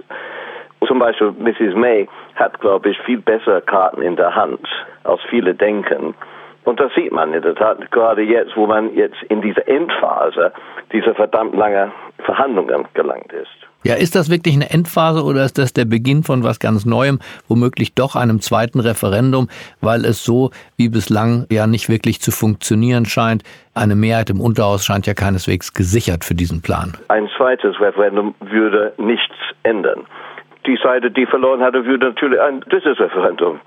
Zum 0.87 0.99
Beispiel 0.99 1.33
Mrs. 1.37 1.75
May 1.75 2.07
hat, 2.35 2.59
glaube 2.59 2.89
ich, 2.89 2.99
viel 3.01 3.19
bessere 3.19 3.61
Karten 3.61 4.01
in 4.01 4.15
der 4.15 4.35
Hand, 4.35 4.65
als 5.03 5.21
viele 5.29 5.53
denken. 5.53 6.13
Und 6.65 6.79
das 6.79 6.93
sieht 6.93 7.11
man 7.11 7.33
in 7.33 7.41
der 7.41 7.55
Tat 7.55 7.89
gerade 7.91 8.21
jetzt, 8.21 8.55
wo 8.55 8.67
man 8.67 8.93
jetzt 8.93 9.21
in 9.29 9.41
dieser 9.41 9.67
Endphase 9.67 10.51
dieser 10.91 11.15
verdammt 11.15 11.55
lange 11.55 11.91
Verhandlungen 12.29 12.85
gelangt 12.93 13.33
ist. 13.33 13.47
Ja, 13.83 13.95
ist 13.95 14.15
das 14.15 14.29
wirklich 14.29 14.55
eine 14.55 14.69
Endphase 14.69 15.23
oder 15.23 15.43
ist 15.45 15.57
das 15.57 15.73
der 15.73 15.85
Beginn 15.85 16.23
von 16.23 16.43
was 16.43 16.59
ganz 16.59 16.85
Neuem, 16.85 17.19
womöglich 17.47 17.95
doch 17.95 18.15
einem 18.15 18.39
zweiten 18.39 18.79
Referendum, 18.81 19.47
weil 19.81 20.05
es 20.05 20.23
so 20.23 20.51
wie 20.77 20.89
bislang 20.89 21.47
ja 21.49 21.65
nicht 21.65 21.89
wirklich 21.89 22.19
zu 22.19 22.31
funktionieren 22.31 23.05
scheint? 23.05 23.41
Eine 23.73 23.95
Mehrheit 23.95 24.29
im 24.29 24.41
Unterhaus 24.41 24.85
scheint 24.85 25.07
ja 25.07 25.13
keineswegs 25.13 25.73
gesichert 25.73 26.23
für 26.23 26.35
diesen 26.35 26.61
Plan. 26.61 26.97
Ein 27.07 27.29
zweites 27.35 27.79
Referendum 27.79 28.35
würde 28.41 28.93
nichts 28.97 29.35
ändern. 29.63 30.05
Die 30.67 30.77
Seite, 30.83 31.09
die 31.09 31.25
verloren 31.25 31.61
hatte, 31.61 31.85
würde 31.85 32.07
natürlich 32.07 32.39
ein 32.41 32.59
drittes 32.59 32.99
Referendum 32.99 33.59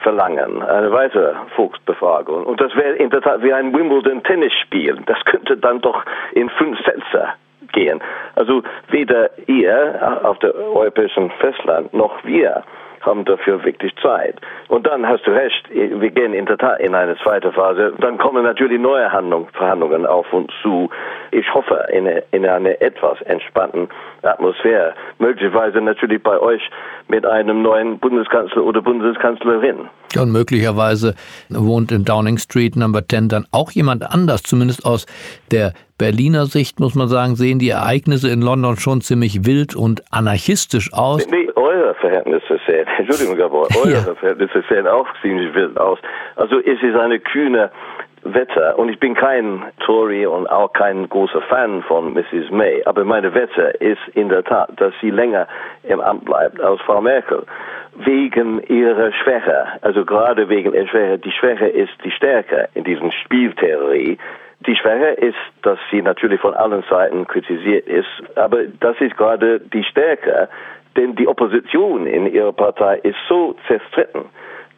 verlangen, 0.00 0.62
eine 0.62 0.90
weitere 0.90 1.34
Volksbefragung. 1.54 2.46
Und 2.46 2.60
das 2.60 2.74
wäre 2.74 2.96
in 2.96 3.10
der 3.10 3.20
Tat 3.20 3.42
wie 3.42 3.52
ein 3.52 3.72
Wimbledon-Tennisspiel. 3.72 4.96
Das 5.06 5.18
könnte 5.26 5.56
dann 5.56 5.80
doch 5.82 6.04
in 6.32 6.48
fünf 6.48 6.78
Sätze 6.84 7.34
gehen. 7.72 8.00
Also 8.34 8.62
weder 8.90 9.30
ihr 9.48 10.20
auf 10.24 10.38
der 10.38 10.54
europäischen 10.54 11.30
Festland 11.40 11.92
noch 11.92 12.24
wir 12.24 12.64
haben 13.02 13.24
dafür 13.24 13.64
wirklich 13.64 13.92
Zeit. 14.02 14.36
Und 14.68 14.86
dann 14.86 15.06
hast 15.06 15.26
du 15.26 15.30
recht, 15.30 15.68
wir 15.70 16.10
gehen 16.10 16.34
in 16.34 16.46
der 16.46 16.58
Tat 16.58 16.80
in 16.80 16.94
eine 16.94 17.16
zweite 17.18 17.52
Phase. 17.52 17.92
Dann 18.00 18.18
kommen 18.18 18.44
natürlich 18.44 18.80
neue 18.80 19.10
Handlung, 19.10 19.48
Verhandlungen 19.52 20.06
auf 20.06 20.32
uns 20.32 20.50
zu. 20.62 20.90
Ich 21.30 21.52
hoffe, 21.52 21.86
in, 21.92 22.06
eine, 22.06 22.22
in 22.30 22.46
einer 22.46 22.80
etwas 22.80 23.20
entspannten 23.22 23.88
Atmosphäre. 24.22 24.94
Möglicherweise 25.18 25.80
natürlich 25.80 26.22
bei 26.22 26.38
euch 26.38 26.62
mit 27.08 27.24
einem 27.26 27.62
neuen 27.62 27.98
Bundeskanzler 27.98 28.64
oder 28.64 28.82
Bundeskanzlerin. 28.82 29.88
Und 30.16 30.32
möglicherweise 30.32 31.14
wohnt 31.48 31.92
in 31.92 32.04
Downing 32.04 32.38
Street 32.38 32.76
Number 32.76 33.06
10 33.06 33.28
dann 33.28 33.46
auch 33.52 33.70
jemand 33.70 34.10
anders, 34.10 34.42
zumindest 34.42 34.86
aus 34.86 35.06
der 35.50 35.72
Berliner 35.98 36.46
Sicht 36.46 36.78
muss 36.78 36.94
man 36.94 37.08
sagen, 37.08 37.34
sehen 37.34 37.58
die 37.58 37.70
Ereignisse 37.70 38.30
in 38.30 38.40
London 38.40 38.76
schon 38.76 39.00
ziemlich 39.00 39.44
wild 39.44 39.74
und 39.74 40.04
anarchistisch 40.12 40.92
aus. 40.92 41.26
Nee, 41.28 41.48
eure 41.56 41.94
Verhältnisse 41.96 42.46
sehen, 42.46 42.47
Entschuldigung, 42.98 43.40
aber 43.40 43.68
eure 43.76 43.90
ja. 43.90 44.14
Verhältnisse 44.14 44.62
sehen 44.68 44.86
auch 44.86 45.06
ziemlich 45.22 45.54
wild 45.54 45.78
aus. 45.78 45.98
Also 46.36 46.58
es 46.58 46.82
ist 46.82 46.96
eine 46.96 47.18
kühne 47.20 47.70
Wette 48.22 48.74
und 48.76 48.88
ich 48.88 48.98
bin 48.98 49.14
kein 49.14 49.62
Tory 49.80 50.26
und 50.26 50.48
auch 50.48 50.72
kein 50.72 51.08
großer 51.08 51.40
Fan 51.42 51.82
von 51.84 52.12
Mrs. 52.12 52.50
May, 52.50 52.82
aber 52.84 53.04
meine 53.04 53.32
Wette 53.34 53.74
ist 53.80 54.00
in 54.14 54.28
der 54.28 54.44
Tat, 54.44 54.70
dass 54.76 54.92
sie 55.00 55.10
länger 55.10 55.46
im 55.84 56.00
Amt 56.00 56.24
bleibt 56.24 56.60
als 56.60 56.80
Frau 56.82 57.00
Merkel 57.00 57.44
wegen 57.96 58.60
ihrer 58.64 59.12
Schwäche, 59.12 59.66
also 59.82 60.04
gerade 60.04 60.48
wegen 60.48 60.74
ihrer 60.74 60.88
Schwäche. 60.88 61.18
Die 61.18 61.32
Schwäche 61.32 61.66
ist 61.66 61.92
die 62.04 62.10
Stärke 62.10 62.68
in 62.74 62.84
diesem 62.84 63.10
Spieltheorie 63.12 64.18
die 64.66 64.74
Schwäche 64.74 65.20
ist, 65.20 65.38
dass 65.62 65.78
sie 65.90 66.02
natürlich 66.02 66.40
von 66.40 66.54
allen 66.54 66.82
Seiten 66.90 67.26
kritisiert 67.26 67.86
ist, 67.86 68.08
aber 68.34 68.64
das 68.80 69.00
ist 69.00 69.16
gerade 69.16 69.60
die 69.60 69.84
Stärke, 69.84 70.48
denn 70.98 71.14
die 71.14 71.28
Opposition 71.28 72.06
in 72.08 72.26
ihrer 72.26 72.52
Partei 72.52 72.96
ist 72.98 73.16
so 73.28 73.54
zerstritten, 73.68 74.24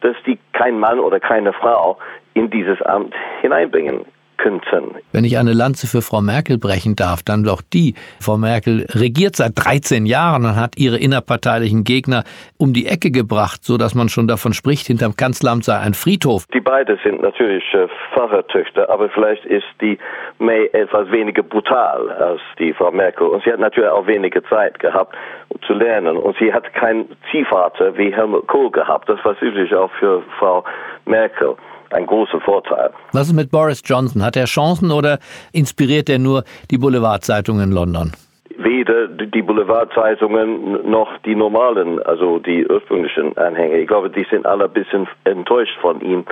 dass 0.01 0.15
die 0.27 0.37
kein 0.53 0.79
Mann 0.79 0.99
oder 0.99 1.19
keine 1.19 1.51
Frau 1.51 1.97
in 2.35 2.49
dieses 2.51 2.79
Amt 2.83 3.13
hineinbringen 3.41 4.05
könnten. 4.41 4.95
Wenn 5.11 5.23
ich 5.23 5.37
eine 5.37 5.53
Lanze 5.53 5.87
für 5.87 6.01
Frau 6.01 6.21
Merkel 6.21 6.57
brechen 6.57 6.95
darf, 6.95 7.21
dann 7.23 7.43
doch 7.43 7.61
die. 7.61 7.95
Frau 8.19 8.37
Merkel 8.37 8.85
regiert 8.89 9.35
seit 9.35 9.53
13 9.55 10.05
Jahren 10.05 10.45
und 10.45 10.55
hat 10.55 10.77
ihre 10.77 10.97
innerparteilichen 10.97 11.83
Gegner 11.83 12.23
um 12.57 12.73
die 12.73 12.87
Ecke 12.87 13.11
gebracht, 13.11 13.63
so 13.63 13.77
dass 13.77 13.95
man 13.95 14.09
schon 14.09 14.27
davon 14.27 14.53
spricht, 14.53 14.87
hinterm 14.87 15.15
Kanzleramt 15.15 15.63
sei 15.63 15.77
ein 15.77 15.93
Friedhof. 15.93 16.45
Die 16.53 16.59
beiden 16.59 16.99
sind 17.03 17.21
natürlich 17.21 17.63
äh, 17.73 17.87
Pfarrertöchter, 18.13 18.89
aber 18.89 19.09
vielleicht 19.09 19.45
ist 19.45 19.65
die 19.79 19.97
May 20.39 20.69
etwas 20.73 21.11
weniger 21.11 21.43
brutal 21.43 22.09
als 22.11 22.41
die 22.57 22.73
Frau 22.73 22.91
Merkel. 22.91 23.27
Und 23.27 23.43
sie 23.43 23.51
hat 23.51 23.59
natürlich 23.59 23.89
auch 23.89 24.07
weniger 24.07 24.43
Zeit 24.45 24.79
gehabt, 24.79 25.15
um 25.49 25.61
zu 25.61 25.73
lernen. 25.73 26.17
Und 26.17 26.35
sie 26.39 26.51
hat 26.51 26.73
keinen 26.73 27.05
Ziehvater 27.29 27.97
wie 27.97 28.13
Helmut 28.13 28.47
Kohl 28.47 28.71
gehabt. 28.71 29.07
Das 29.07 29.23
war 29.23 29.35
sicherlich 29.35 29.73
auch 29.75 29.91
für 29.99 30.23
Frau 30.39 30.63
Merkel 31.05 31.55
ein 31.93 32.05
großer 32.05 32.39
Vorteil. 32.41 32.91
Was 33.13 33.27
ist 33.27 33.33
mit 33.33 33.51
Boris 33.51 33.81
Johnson? 33.85 34.23
Hat 34.23 34.35
er 34.35 34.45
Chancen 34.45 34.91
oder 34.91 35.19
inspiriert 35.53 36.09
er 36.09 36.19
nur 36.19 36.43
die 36.69 36.77
Boulevardzeitungen 36.77 37.69
in 37.69 37.71
London? 37.71 38.11
Weder 38.57 39.07
die 39.07 39.41
Boulevardzeitungen 39.41 40.89
noch 40.89 41.17
die 41.25 41.35
normalen, 41.35 42.01
also 42.03 42.39
die 42.39 42.67
ursprünglichen 42.67 43.37
Anhänger. 43.37 43.75
Ich 43.75 43.87
glaube, 43.87 44.09
die 44.09 44.25
sind 44.29 44.45
alle 44.45 44.65
ein 44.65 44.71
bisschen 44.71 45.07
enttäuscht 45.23 45.77
von 45.81 46.01
ihm. 46.01 46.25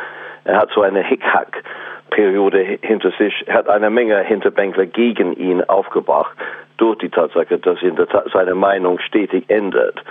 Er 0.43 0.57
hat 0.57 0.69
so 0.73 0.81
eine 0.81 1.03
Hickhack-Periode 1.03 2.79
hinter 2.81 3.11
sich, 3.17 3.33
er 3.47 3.55
hat 3.55 3.69
eine 3.69 3.89
Menge 3.89 4.19
Hinterbänkler 4.23 4.85
gegen 4.85 5.33
ihn 5.33 5.63
aufgebracht, 5.63 6.35
durch 6.77 6.97
die 6.99 7.09
Tatsache, 7.09 7.57
dass 7.57 7.79
Tat 8.09 8.29
seine 8.33 8.55
Meinung 8.55 8.99
stetig 8.99 9.49
ändert. 9.49 10.01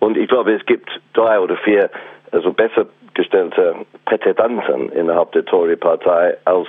Und 0.00 0.16
ich 0.16 0.28
glaube, 0.28 0.52
es 0.52 0.66
gibt 0.66 0.90
drei 1.12 1.38
oder 1.38 1.56
vier 1.56 1.90
also 2.32 2.52
besser 2.52 2.86
gestellte 3.18 3.74
Prätendanten 4.04 4.90
innerhalb 4.90 5.32
der 5.32 5.44
Tory-Partei 5.44 6.36
als 6.44 6.68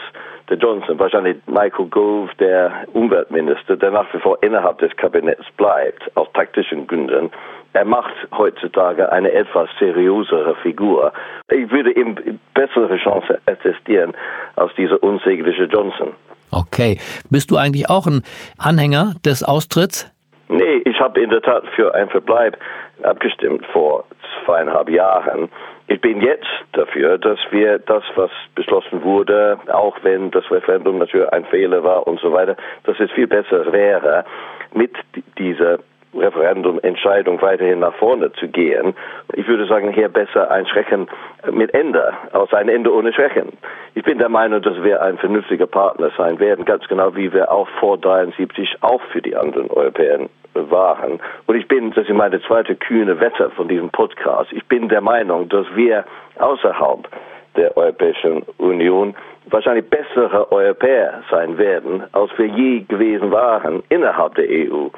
der 0.49 0.57
Johnson. 0.57 0.97
Wahrscheinlich 0.97 1.37
Michael 1.45 1.85
Gove, 1.85 2.31
der 2.39 2.71
Umweltminister, 2.93 3.77
der 3.77 3.91
nach 3.91 4.11
wie 4.13 4.17
vor 4.17 4.41
innerhalb 4.41 4.79
des 4.79 4.89
Kabinetts 4.97 5.45
bleibt, 5.57 6.01
aus 6.17 6.27
taktischen 6.33 6.87
Gründen. 6.87 7.29
Er 7.73 7.85
macht 7.85 8.15
heutzutage 8.35 9.11
eine 9.11 9.31
etwas 9.31 9.69
seriösere 9.77 10.55
Figur. 10.63 11.13
Ich 11.51 11.69
würde 11.69 11.91
ihm 11.91 12.15
bessere 12.55 12.97
Chancen 12.97 13.37
attestieren 13.45 14.15
als 14.55 14.73
dieser 14.73 15.01
unsägliche 15.03 15.65
Johnson. 15.65 16.13
Okay. 16.51 16.97
Bist 17.29 17.51
du 17.51 17.57
eigentlich 17.57 17.91
auch 17.91 18.07
ein 18.07 18.23
Anhänger 18.57 19.13
des 19.23 19.43
Austritts? 19.43 20.11
Nee, 20.47 20.81
ich 20.85 20.99
habe 20.99 21.21
in 21.21 21.29
der 21.29 21.43
Tat 21.43 21.63
für 21.75 21.93
einen 21.93 22.09
Verbleib 22.09 22.57
abgestimmt 23.03 23.63
vor 23.67 24.03
zweieinhalb 24.43 24.89
Jahren. 24.89 25.49
Ich 25.91 26.01
bin 26.01 26.21
jetzt 26.21 26.45
dafür, 26.73 27.17
dass 27.17 27.39
wir 27.49 27.79
das, 27.79 28.03
was 28.15 28.29
beschlossen 28.53 29.01
wurde, 29.03 29.57
auch 29.73 29.97
wenn 30.03 30.29
das 30.29 30.49
Referendum 30.51 30.99
natürlich 30.99 31.27
ein 31.33 31.45
Fehler 31.45 31.83
war 31.83 32.05
und 32.05 32.19
so 32.19 32.31
weiter, 32.31 32.55
dass 32.83 32.99
es 32.99 33.09
viel 33.11 33.25
besser 33.25 33.71
wäre, 33.71 34.23
mit 34.71 34.91
dieser 35.39 35.79
Referendumentscheidung 36.15 37.41
weiterhin 37.41 37.79
nach 37.79 37.95
vorne 37.95 38.31
zu 38.33 38.47
gehen. 38.47 38.93
Ich 39.33 39.47
würde 39.47 39.65
sagen, 39.65 39.91
hier 39.91 40.09
besser 40.09 40.51
ein 40.51 40.67
Schrecken 40.67 41.07
mit 41.51 41.73
Ende, 41.73 42.13
aus 42.33 42.53
ein 42.53 42.69
Ende 42.69 42.93
ohne 42.93 43.11
Schrecken. 43.11 43.53
Ich 43.95 44.03
bin 44.03 44.19
der 44.19 44.29
Meinung, 44.29 44.61
dass 44.61 44.81
wir 44.83 45.01
ein 45.01 45.17
vernünftiger 45.17 45.67
Partner 45.67 46.11
sein 46.15 46.39
werden, 46.39 46.65
ganz 46.65 46.87
genau 46.87 47.15
wie 47.15 47.33
wir 47.33 47.51
auch 47.51 47.67
vor 47.79 47.97
73 47.97 48.77
auch 48.81 49.01
für 49.11 49.23
die 49.23 49.35
anderen 49.35 49.71
Europäer 49.71 50.29
waren. 50.53 51.19
Und 51.47 51.55
ich 51.55 51.67
bin, 51.67 51.91
das 51.91 52.07
ist 52.07 52.13
meine 52.13 52.41
zweite 52.41 52.75
kühne 52.75 53.19
Wette 53.19 53.49
von 53.51 53.67
diesem 53.67 53.89
Podcast, 53.89 54.51
ich 54.51 54.65
bin 54.65 54.89
der 54.89 55.01
Meinung, 55.01 55.49
dass 55.49 55.65
wir 55.75 56.05
außerhalb 56.37 57.07
der 57.55 57.75
Europäischen 57.75 58.43
Union 58.57 59.15
wahrscheinlich 59.49 59.89
bessere 59.89 60.51
Europäer 60.51 61.23
sein 61.31 61.57
werden, 61.57 62.03
als 62.11 62.31
wir 62.37 62.45
je 62.47 62.81
gewesen 62.81 63.31
waren 63.31 63.83
innerhalb 63.89 64.35
der 64.35 64.45
EU. 64.45 64.89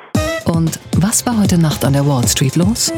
Und 0.45 0.79
was 0.97 1.25
war 1.25 1.39
heute 1.41 1.59
Nacht 1.59 1.85
an 1.85 1.93
der 1.93 2.05
Wall 2.05 2.27
Street 2.27 2.55
los? 2.55 2.91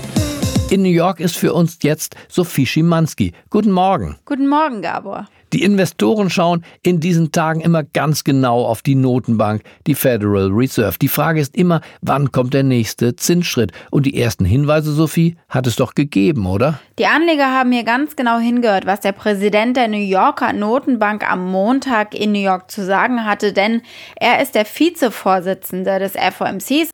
In 0.72 0.82
New 0.82 0.90
York 0.90 1.20
ist 1.20 1.38
für 1.38 1.54
uns 1.54 1.78
jetzt 1.84 2.16
Sophie 2.28 2.66
Schimanski. 2.66 3.34
Guten 3.50 3.72
Morgen. 3.72 4.18
Guten 4.26 4.48
Morgen, 4.48 4.82
Gabor. 4.82 5.28
Die 5.54 5.62
Investoren 5.62 6.32
schauen 6.32 6.66
in 6.82 7.00
diesen 7.00 7.32
Tagen 7.32 7.62
immer 7.62 7.84
ganz 7.84 8.24
genau 8.24 8.66
auf 8.66 8.82
die 8.82 8.96
Notenbank, 8.96 9.62
die 9.86 9.94
Federal 9.94 10.50
Reserve. 10.52 10.98
Die 11.00 11.08
Frage 11.08 11.40
ist 11.40 11.56
immer, 11.56 11.82
wann 12.02 12.32
kommt 12.32 12.56
der 12.56 12.64
nächste 12.64 13.16
Zinsschritt? 13.16 13.72
Und 13.92 14.08
die 14.08 14.20
ersten 14.20 14.46
Hinweise, 14.46 14.92
Sophie, 14.92 15.38
hat 15.50 15.68
es 15.68 15.76
doch 15.76 15.94
gegeben, 15.94 16.48
oder? 16.48 16.80
Die 16.98 17.06
Anleger 17.06 17.52
haben 17.52 17.72
hier 17.72 17.84
ganz 17.84 18.16
genau 18.16 18.40
hingehört, 18.40 18.88
was 18.88 19.02
der 19.02 19.12
Präsident 19.12 19.78
der 19.78 19.88
New 19.88 19.98
Yorker 19.98 20.54
Notenbank 20.54 21.30
am 21.30 21.52
Montag 21.52 22.16
in 22.16 22.32
New 22.32 22.40
York 22.40 22.72
zu 22.72 22.84
sagen 22.84 23.24
hatte, 23.24 23.54
denn 23.54 23.84
er 24.16 24.42
ist 24.42 24.56
der 24.56 24.66
Vizevorsitzende 24.66 26.00
des 26.00 26.14
FOMCs 26.14 26.90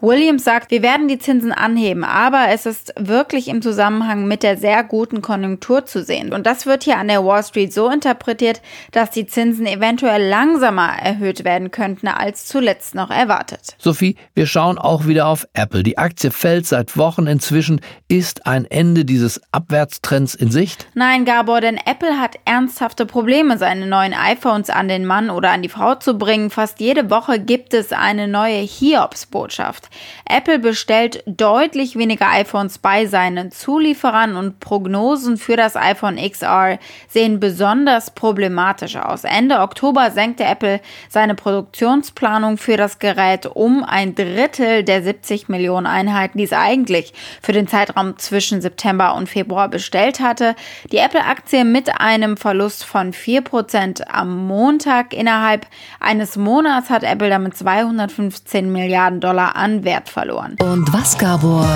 Williams 0.00 0.44
sagt, 0.44 0.70
wir 0.70 0.82
werden 0.82 1.08
die 1.08 1.18
Zinsen 1.18 1.50
anheben, 1.50 2.04
aber 2.04 2.50
es 2.50 2.66
ist 2.66 2.94
wirklich 2.96 3.48
im 3.48 3.62
Zusammenhang 3.62 4.28
mit 4.28 4.44
der 4.44 4.56
sehr 4.56 4.84
guten 4.84 5.22
Konjunktur 5.22 5.86
zu 5.86 6.04
sehen. 6.04 6.32
Und 6.32 6.46
das 6.46 6.66
wird 6.66 6.84
hier 6.84 6.98
an 6.98 7.08
der 7.08 7.24
Wall 7.24 7.42
Street 7.42 7.72
so 7.72 7.90
interpretiert, 7.90 8.62
dass 8.92 9.10
die 9.10 9.26
Zinsen 9.26 9.66
eventuell 9.66 10.28
langsamer 10.28 10.90
erhöht 11.02 11.42
werden 11.42 11.72
könnten 11.72 12.06
als 12.06 12.46
zuletzt 12.46 12.94
noch 12.94 13.10
erwartet. 13.10 13.74
Sophie, 13.78 14.14
wir 14.34 14.46
schauen 14.46 14.78
auch 14.78 15.06
wieder 15.08 15.26
auf 15.26 15.48
Apple. 15.52 15.82
Die 15.82 15.98
Aktie 15.98 16.30
fällt 16.30 16.66
seit 16.66 16.96
Wochen 16.96 17.26
inzwischen. 17.26 17.80
Ist 18.06 18.46
ein 18.46 18.66
Ende 18.66 19.04
dieses 19.04 19.40
Abwärtstrends 19.50 20.36
in 20.36 20.52
Sicht? 20.52 20.86
Nein, 20.94 21.24
Gabor, 21.24 21.60
denn 21.60 21.76
Apple 21.76 22.20
hat 22.20 22.36
ernsthafte 22.44 23.04
Probleme, 23.04 23.58
seine 23.58 23.88
neuen 23.88 24.14
iPhones 24.14 24.70
an 24.70 24.86
den 24.86 25.06
Mann 25.06 25.28
oder 25.28 25.50
an 25.50 25.62
die 25.62 25.68
Frau 25.68 25.96
zu 25.96 26.16
bringen. 26.16 26.50
Fast 26.50 26.78
jede 26.78 27.10
Woche 27.10 27.40
gibt 27.40 27.74
es 27.74 27.92
eine 27.92 28.28
neue 28.28 28.60
Hiobsbotschaft. 28.60 29.87
Apple 30.24 30.58
bestellt 30.58 31.22
deutlich 31.26 31.96
weniger 31.96 32.30
iPhones 32.30 32.78
bei 32.78 33.06
seinen 33.06 33.50
Zulieferern 33.50 34.36
und 34.36 34.60
Prognosen 34.60 35.36
für 35.36 35.56
das 35.56 35.76
iPhone 35.76 36.16
XR 36.16 36.78
sehen 37.08 37.40
besonders 37.40 38.10
problematisch 38.10 38.96
aus. 38.96 39.24
Ende 39.24 39.60
Oktober 39.60 40.10
senkte 40.10 40.44
Apple 40.44 40.80
seine 41.08 41.34
Produktionsplanung 41.34 42.58
für 42.58 42.76
das 42.76 42.98
Gerät 42.98 43.46
um 43.46 43.84
ein 43.84 44.14
Drittel 44.14 44.82
der 44.84 45.02
70 45.02 45.48
Millionen 45.48 45.86
Einheiten, 45.86 46.38
die 46.38 46.44
es 46.44 46.52
eigentlich 46.52 47.12
für 47.42 47.52
den 47.52 47.68
Zeitraum 47.68 48.18
zwischen 48.18 48.60
September 48.60 49.14
und 49.14 49.28
Februar 49.28 49.68
bestellt 49.68 50.20
hatte. 50.20 50.54
Die 50.92 50.98
Apple-Aktie 50.98 51.64
mit 51.64 52.00
einem 52.00 52.36
Verlust 52.36 52.84
von 52.84 53.12
4% 53.12 54.02
am 54.08 54.46
Montag. 54.46 55.12
Innerhalb 55.12 55.66
eines 56.00 56.36
Monats 56.36 56.90
hat 56.90 57.02
Apple 57.02 57.30
damit 57.30 57.56
215 57.56 58.70
Milliarden 58.70 59.20
Dollar 59.20 59.56
an 59.56 59.77
Wert 59.84 60.08
verloren. 60.08 60.56
Und 60.60 60.92
was, 60.92 61.18
Gabor, 61.18 61.66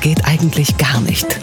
geht 0.00 0.24
eigentlich 0.24 0.76
gar 0.78 1.00
nicht? 1.00 1.38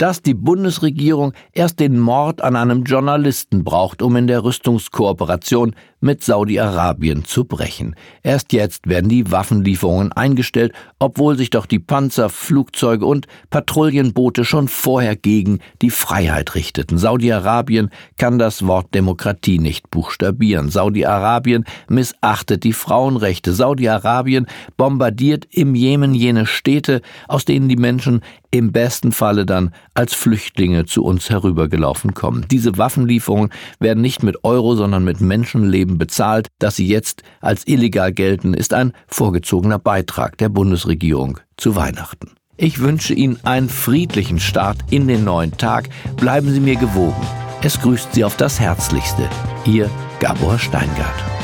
dass 0.00 0.22
die 0.22 0.32
Bundesregierung 0.32 1.34
erst 1.52 1.78
den 1.78 1.98
Mord 1.98 2.40
an 2.40 2.56
einem 2.56 2.84
Journalisten 2.84 3.64
braucht, 3.64 4.00
um 4.00 4.16
in 4.16 4.28
der 4.28 4.42
Rüstungskooperation 4.44 5.74
mit 6.00 6.24
Saudi-Arabien 6.24 7.24
zu 7.24 7.44
brechen. 7.44 7.94
Erst 8.22 8.52
jetzt 8.52 8.88
werden 8.88 9.08
die 9.08 9.30
Waffenlieferungen 9.30 10.12
eingestellt, 10.12 10.72
obwohl 10.98 11.36
sich 11.36 11.50
doch 11.50 11.66
die 11.66 11.78
Panzer, 11.78 12.28
Flugzeuge 12.28 13.06
und 13.06 13.26
Patrouillenboote 13.50 14.44
schon 14.44 14.68
vorher 14.68 15.16
gegen 15.16 15.60
die 15.82 15.90
Freiheit 15.90 16.54
richteten. 16.54 16.98
Saudi-Arabien 16.98 17.90
kann 18.16 18.38
das 18.38 18.66
Wort 18.66 18.94
Demokratie 18.94 19.58
nicht 19.58 19.90
buchstabieren. 19.90 20.70
Saudi-Arabien 20.70 21.64
missachtet 21.88 22.64
die 22.64 22.72
Frauenrechte. 22.72 23.52
Saudi-Arabien 23.52 24.46
bombardiert 24.76 25.46
im 25.50 25.74
Jemen 25.74 26.14
jene 26.14 26.46
Städte, 26.46 27.02
aus 27.28 27.44
denen 27.44 27.68
die 27.68 27.76
Menschen 27.76 28.22
im 28.50 28.72
besten 28.72 29.12
Falle 29.12 29.46
dann 29.46 29.72
als 29.94 30.14
Flüchtlinge 30.14 30.84
zu 30.84 31.04
uns 31.04 31.30
herübergelaufen 31.30 32.14
kommen. 32.14 32.46
Diese 32.50 32.76
Waffenlieferungen 32.78 33.50
werden 33.78 34.00
nicht 34.00 34.22
mit 34.22 34.44
Euro, 34.44 34.74
sondern 34.74 35.04
mit 35.04 35.20
Menschenleben 35.20 35.89
bezahlt. 35.98 36.48
Dass 36.58 36.76
sie 36.76 36.86
jetzt 36.86 37.22
als 37.40 37.66
illegal 37.66 38.12
gelten, 38.12 38.54
ist 38.54 38.74
ein 38.74 38.92
vorgezogener 39.06 39.78
Beitrag 39.78 40.38
der 40.38 40.48
Bundesregierung 40.48 41.40
zu 41.56 41.76
Weihnachten. 41.76 42.32
Ich 42.56 42.80
wünsche 42.80 43.14
Ihnen 43.14 43.38
einen 43.42 43.70
friedlichen 43.70 44.38
Start 44.38 44.78
in 44.90 45.08
den 45.08 45.24
neuen 45.24 45.56
Tag. 45.56 45.88
Bleiben 46.16 46.52
Sie 46.52 46.60
mir 46.60 46.76
gewogen. 46.76 47.26
Es 47.62 47.80
grüßt 47.80 48.14
Sie 48.14 48.24
auf 48.24 48.36
das 48.36 48.60
Herzlichste. 48.60 49.28
Ihr 49.64 49.88
Gabor 50.18 50.58
Steingart. 50.58 51.39